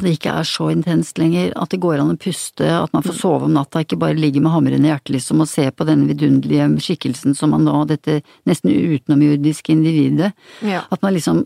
det 0.04 0.12
ikke 0.14 0.34
er 0.40 0.46
så 0.48 0.68
intenst 0.70 1.18
lenger. 1.18 1.52
At 1.58 1.74
det 1.74 1.82
går 1.82 2.00
an 2.02 2.14
å 2.14 2.20
puste, 2.22 2.68
at 2.70 2.94
man 2.94 3.06
får 3.06 3.18
sove 3.18 3.48
om 3.48 3.56
natta, 3.56 3.82
ikke 3.82 4.00
bare 4.02 4.18
ligge 4.18 4.42
med 4.44 4.54
hammeren 4.54 4.86
i 4.86 4.92
hjertet 4.92 5.16
liksom 5.16 5.42
og 5.42 5.50
se 5.50 5.66
på 5.72 5.88
denne 5.88 6.08
vidunderlige 6.10 6.68
skikkelsen 6.86 7.38
som 7.38 7.54
man 7.56 7.66
nå, 7.66 7.80
dette 7.90 8.20
nesten 8.50 8.72
utenomjordiske 8.72 9.74
individet. 9.74 10.34
Ja. 10.66 10.84
At 10.94 11.02
man 11.06 11.16
liksom 11.18 11.44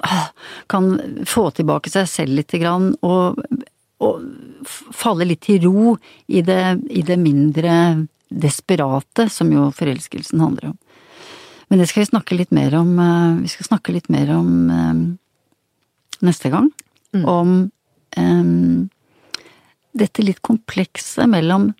kan 0.72 0.92
få 1.28 1.50
tilbake 1.56 1.92
seg 1.94 2.10
selv 2.12 2.42
lite 2.42 2.60
grann, 2.62 2.92
og, 3.08 3.40
og 4.04 4.68
falle 4.68 5.30
litt 5.30 5.46
til 5.48 5.64
ro 5.68 5.96
i 6.28 6.44
det, 6.46 6.64
i 6.92 7.06
det 7.08 7.20
mindre 7.22 7.74
desperate, 8.30 9.30
som 9.32 9.50
jo 9.54 9.70
forelskelsen 9.74 10.44
handler 10.44 10.74
om. 10.74 10.78
Men 11.70 11.82
det 11.82 11.90
skal 11.90 12.02
vi 12.02 12.10
snakke 12.10 12.38
litt 12.38 12.54
mer 12.56 12.76
om, 12.80 12.96
eh, 13.00 13.42
vi 13.44 13.52
skal 13.52 13.68
snakke 13.70 13.94
litt 13.94 14.10
mer 14.10 14.32
om 14.34 14.54
eh, 14.74 15.02
neste 16.26 16.50
gang. 16.50 16.72
Mm. 17.14 17.26
Om 17.26 17.52
um, 18.18 18.90
dette 19.98 20.26
litt 20.26 20.42
komplekse 20.46 21.26
mellom 21.30 21.72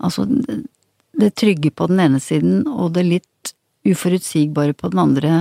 altså 0.00 0.24
det, 0.28 1.34
trygge 1.36 1.72
på 1.72 1.88
den 1.90 2.00
ene 2.04 2.20
siden 2.20 2.64
og 2.68 2.94
det 2.96 3.04
litt 3.06 3.52
uforutsigbare 3.86 4.76
på 4.76 4.92
den 4.92 5.02
andre. 5.02 5.34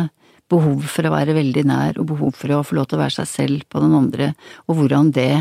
Behov 0.51 0.83
for 0.91 1.07
å 1.07 1.13
være 1.15 1.35
veldig 1.35 1.65
nær 1.67 1.99
og 1.99 2.09
behov 2.11 2.35
for 2.37 2.53
å 2.53 2.63
få 2.67 2.77
lov 2.77 2.89
til 2.89 2.99
å 2.99 3.03
være 3.03 3.17
seg 3.17 3.29
selv 3.31 3.67
på 3.71 3.81
den 3.81 3.95
andre, 3.97 4.27
og 4.69 4.77
hvordan 4.77 5.09
det 5.15 5.31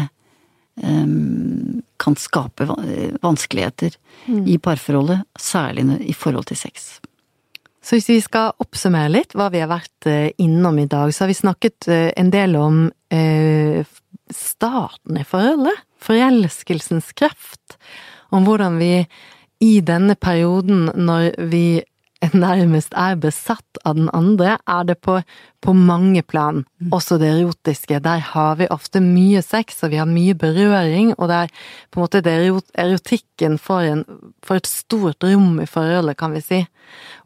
um, 0.80 1.82
kan 2.00 2.16
skape 2.16 2.64
vanskeligheter 2.70 3.20
vanskeligheter 3.20 3.98
i 4.48 4.56
parforholdet, 4.62 5.26
særlig 5.36 5.84
i 6.08 6.16
forhold 6.16 6.48
til 6.48 6.62
sex. 6.62 6.96
Så 7.84 7.98
hvis 7.98 8.08
vi 8.08 8.20
skal 8.24 8.54
oppsummere 8.64 9.12
litt 9.12 9.34
hva 9.36 9.50
vi 9.52 9.60
har 9.60 9.68
vært 9.68 10.08
eh, 10.08 10.30
innom 10.40 10.78
i 10.80 10.88
dag, 10.88 11.12
så 11.12 11.24
har 11.24 11.32
vi 11.34 11.36
snakket 11.36 11.88
eh, 11.92 12.08
en 12.16 12.30
del 12.32 12.56
om 12.56 12.86
eh, 13.12 13.84
starten 14.32 15.20
i 15.20 15.26
forholdet. 15.28 15.84
Forelskelsens 16.04 17.12
kreft. 17.16 17.76
Om 18.32 18.48
hvordan 18.48 18.80
vi 18.80 18.94
i 19.64 19.74
denne 19.84 20.16
perioden, 20.16 20.88
når 20.96 21.34
vi 21.52 21.66
nærmest 22.32 22.94
er 22.96 23.18
besatt 23.20 23.78
av 23.84 23.96
den 23.98 24.08
andre, 24.16 24.56
er 24.70 24.86
det 24.88 24.96
på, 25.04 25.18
på 25.60 25.74
mange 25.76 26.22
plan. 26.22 26.62
Også 26.94 27.18
det 27.20 27.28
erotiske. 27.32 28.00
Der 28.04 28.22
har 28.32 28.56
vi 28.60 28.68
ofte 28.72 29.02
mye 29.04 29.42
sex, 29.44 29.82
og 29.84 29.92
vi 29.92 30.00
har 30.00 30.08
mye 30.08 30.36
berøring, 30.38 31.12
og 31.18 31.28
det 31.28 31.40
er 31.44 31.54
på 31.90 32.00
en 32.00 32.04
måte 32.06 32.22
det 32.24 32.36
erotikken 32.80 33.58
får, 33.60 33.90
en, 33.92 34.04
får 34.46 34.62
et 34.62 34.70
stort 34.70 35.26
rom 35.26 35.60
i 35.62 35.68
forholdet, 35.68 36.18
kan 36.20 36.34
vi 36.36 36.42
si. 36.44 36.60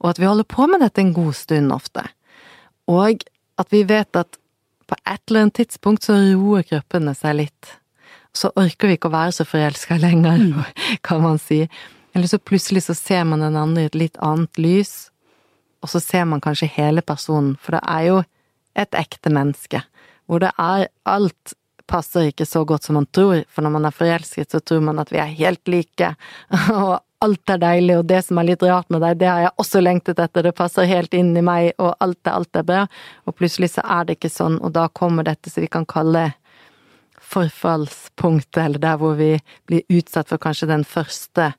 Og 0.00 0.12
at 0.12 0.22
vi 0.22 0.28
holder 0.30 0.48
på 0.48 0.66
med 0.70 0.82
dette 0.84 1.04
en 1.04 1.14
god 1.16 1.34
stund 1.36 1.74
ofte. 1.74 2.06
Og 2.88 3.26
at 3.58 3.74
vi 3.74 3.84
vet 3.88 4.16
at 4.16 4.38
på 4.88 4.96
et 5.04 5.20
eller 5.28 5.46
annet 5.46 5.58
tidspunkt 5.60 6.06
så 6.06 6.16
roer 6.16 6.64
kroppene 6.64 7.12
seg 7.16 7.36
litt. 7.42 7.76
Så 8.32 8.50
orker 8.56 8.88
vi 8.88 8.96
ikke 8.96 9.10
å 9.10 9.16
være 9.16 9.34
så 9.36 9.46
forelska 9.48 9.98
lenger, 10.00 10.64
kan 11.06 11.22
man 11.24 11.40
si. 11.42 11.66
Eller 12.14 12.30
så 12.30 12.38
plutselig 12.38 12.84
så 12.86 12.94
ser 12.94 13.24
man 13.28 13.44
den 13.44 13.56
andre 13.56 13.84
i 13.84 13.90
et 13.90 13.98
litt 13.98 14.18
annet 14.24 14.58
lys, 14.58 15.10
og 15.82 15.92
så 15.92 16.00
ser 16.02 16.26
man 16.26 16.42
kanskje 16.42 16.70
hele 16.74 17.04
personen, 17.06 17.54
for 17.62 17.76
det 17.76 17.84
er 17.86 18.04
jo 18.08 18.18
et 18.78 18.94
ekte 18.98 19.30
menneske, 19.34 19.82
hvor 20.26 20.42
det 20.42 20.50
er 20.58 20.88
alt 21.08 21.54
passer 21.88 22.28
ikke 22.28 22.46
så 22.46 22.64
godt 22.68 22.84
som 22.84 22.98
man 22.98 23.08
tror, 23.16 23.42
for 23.48 23.64
når 23.64 23.74
man 23.78 23.88
er 23.88 23.96
forelsket, 23.96 24.50
så 24.52 24.60
tror 24.60 24.82
man 24.84 25.00
at 25.00 25.12
vi 25.12 25.20
er 25.22 25.36
helt 25.38 25.70
like, 25.70 26.10
og 26.74 26.98
alt 27.24 27.50
er 27.50 27.62
deilig, 27.62 27.96
og 27.98 28.08
det 28.10 28.20
som 28.26 28.38
er 28.38 28.50
litt 28.50 28.62
rart 28.62 28.90
med 28.94 29.02
deg, 29.02 29.16
det 29.22 29.30
har 29.30 29.46
jeg 29.46 29.54
også 29.64 29.82
lengtet 29.82 30.20
etter, 30.22 30.46
det 30.46 30.54
passer 30.58 30.88
helt 30.90 31.16
inn 31.16 31.32
i 31.36 31.44
meg, 31.44 31.72
og 31.82 31.94
alt 32.04 32.20
er, 32.26 32.34
alt 32.36 32.60
er 32.60 32.66
bra, 32.68 32.82
og 33.26 33.38
plutselig 33.38 33.72
så 33.74 33.86
er 33.98 34.06
det 34.06 34.18
ikke 34.18 34.32
sånn, 34.32 34.60
og 34.62 34.74
da 34.76 34.86
kommer 34.92 35.26
dette 35.26 35.50
som 35.50 35.64
vi 35.64 35.70
kan 35.72 35.88
kalle 35.88 36.28
forfallspunktet, 37.28 38.60
eller 38.62 38.84
der 38.84 39.00
hvor 39.00 39.16
vi 39.18 39.32
blir 39.68 39.98
utsatt 39.98 40.30
for 40.30 40.40
kanskje 40.40 40.70
den 40.70 40.86
første 40.86 41.52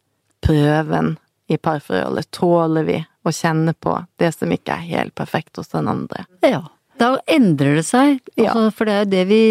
prøven 0.50 1.14
i 1.50 1.58
parforholdet. 1.58 2.30
Tåler 2.36 2.84
vi 2.90 2.98
å 3.26 3.34
kjenne 3.34 3.74
på 3.78 3.96
det 4.22 4.34
som 4.36 4.52
ikke 4.54 4.76
er 4.76 4.90
helt 4.98 5.16
perfekt 5.18 5.58
hos 5.62 5.72
den 5.74 5.88
andre? 5.92 6.26
Ja. 6.46 6.64
Da 7.00 7.14
endrer 7.32 7.78
det 7.80 7.86
seg, 7.88 8.18
Ja. 8.36 8.50
altså, 8.52 8.74
for 8.76 8.86
det 8.90 8.94
er 8.94 9.06
jo 9.06 9.12
det 9.14 9.22
vi, 9.30 9.44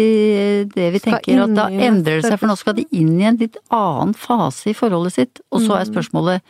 det 0.69 0.89
vi 0.93 0.99
tenker, 1.01 1.39
at 1.47 1.55
da 1.57 1.63
endrer 1.73 2.19
det 2.21 2.27
seg, 2.29 2.37
for 2.37 2.45
nå 2.51 2.55
skal 2.59 2.75
de 2.77 2.85
inn 2.93 3.15
i 3.19 3.25
en 3.25 3.39
litt 3.41 3.57
annen 3.73 4.13
fase 4.13 4.69
i 4.69 4.75
forholdet 4.77 5.15
sitt. 5.15 5.41
Og 5.51 5.63
så 5.65 5.79
er 5.79 5.85
Mm. 5.87 5.89
spørsmålet, 5.95 6.41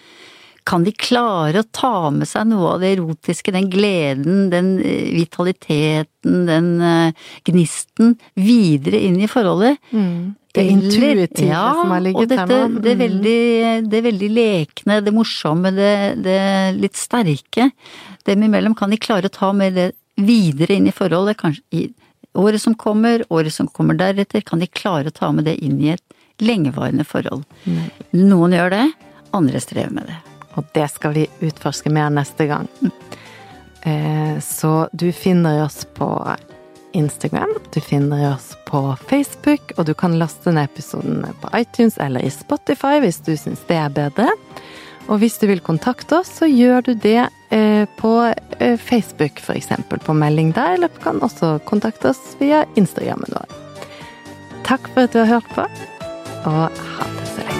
kan 0.70 0.86
de 0.86 0.94
klare 0.94 1.64
å 1.64 1.68
ta 1.74 2.10
med 2.14 2.30
seg 2.30 2.50
noe 2.52 2.76
av 2.76 2.84
det 2.84 2.94
erotiske, 2.96 3.54
den 3.56 3.70
gleden, 3.72 4.50
den 4.52 4.76
eh, 4.84 5.10
vitaliteten, 5.16 6.44
den 6.50 6.68
eh, 6.86 7.32
gnisten, 7.50 8.14
videre 8.38 9.02
inn 9.08 9.18
i 9.22 9.30
forholdet? 9.32 9.80
Det 9.90 10.62
Eller- 10.62 10.72
intuitive 10.72 11.50
ja, 11.50 11.64
som 11.78 11.94
har 11.94 12.04
ligget 12.06 12.32
dette, 12.32 12.46
her 12.46 12.70
nå. 12.70 12.82
Det, 12.84 12.94
er 12.94 13.02
veldig, 13.04 13.40
det 13.90 14.04
veldig 14.06 14.30
lekne, 14.34 15.00
det 15.06 15.14
morsomme, 15.14 15.74
det, 15.74 15.94
det 16.26 16.40
litt 16.78 16.98
sterke. 16.98 17.70
Dem 18.26 18.46
imellom 18.46 18.78
kan 18.78 18.94
de 18.94 19.02
klare 19.02 19.30
å 19.30 19.34
ta 19.34 19.52
med 19.54 19.78
det 19.78 19.92
videre 20.20 20.78
inn 20.78 20.90
i 20.90 20.94
forholdet, 20.96 21.38
kanskje 21.40 21.64
i 21.74 21.88
året 22.38 22.62
som 22.62 22.76
kommer, 22.78 23.24
året 23.34 23.54
som 23.54 23.70
kommer 23.70 23.98
deretter, 23.98 24.46
kan 24.46 24.62
de 24.62 24.70
klare 24.70 25.10
å 25.10 25.16
ta 25.16 25.32
med 25.34 25.50
det 25.50 25.58
inn 25.66 25.80
i 25.82 25.94
et 25.96 26.04
lengevarende 26.46 27.06
forhold. 27.08 27.46
Noen 28.16 28.58
gjør 28.58 28.76
det, 28.78 28.88
andre 29.36 29.62
strever 29.64 29.96
med 29.96 30.10
det. 30.10 30.20
Og 30.58 30.66
det 30.74 30.88
skal 30.92 31.14
vi 31.14 31.28
utforske 31.46 31.92
mer 31.94 32.10
neste 32.14 32.48
gang. 32.50 32.68
Eh, 33.84 34.40
Så 34.40 34.90
du 34.92 35.12
finner 35.12 35.64
oss 35.66 35.86
på 35.86 36.10
Instagram, 36.92 37.54
du 37.74 37.82
finner 37.82 38.34
oss 38.34 38.56
på 38.66 38.96
Facebook, 39.08 39.72
og 39.78 39.86
du 39.86 39.94
kan 39.94 40.18
laste 40.20 40.52
ned 40.52 40.72
episodene 40.72 41.34
på 41.42 41.52
iTunes 41.58 41.98
eller 42.02 42.26
i 42.26 42.32
Spotify 42.34 42.98
hvis 43.04 43.22
du 43.26 43.36
syns 43.38 43.62
det 43.70 43.78
er 43.78 43.94
bedre. 43.94 44.30
Og 45.10 45.20
hvis 45.22 45.38
du 45.42 45.48
vil 45.50 45.62
kontakte 45.62 46.20
oss, 46.20 46.30
så 46.42 46.46
gjør 46.50 46.82
du 46.86 46.94
det 46.94 47.30
eh, 47.54 47.86
på 47.98 48.12
eh, 48.60 48.76
Facebook 48.78 49.40
f.eks. 49.42 49.72
på 50.06 50.14
melding 50.14 50.52
der, 50.54 50.76
eller 50.76 50.92
du 50.94 51.00
kan 51.02 51.22
også 51.26 51.60
kontakte 51.66 52.12
oss 52.12 52.36
via 52.42 52.66
Instagrammen 52.78 53.34
vår. 53.34 53.58
Takk 54.70 54.92
for 54.94 55.06
at 55.08 55.14
du 55.14 55.24
har 55.24 55.32
hørt 55.40 55.50
på, 55.56 55.66
og 56.46 56.62
ha 56.70 57.10
det 57.16 57.32
så 57.34 57.59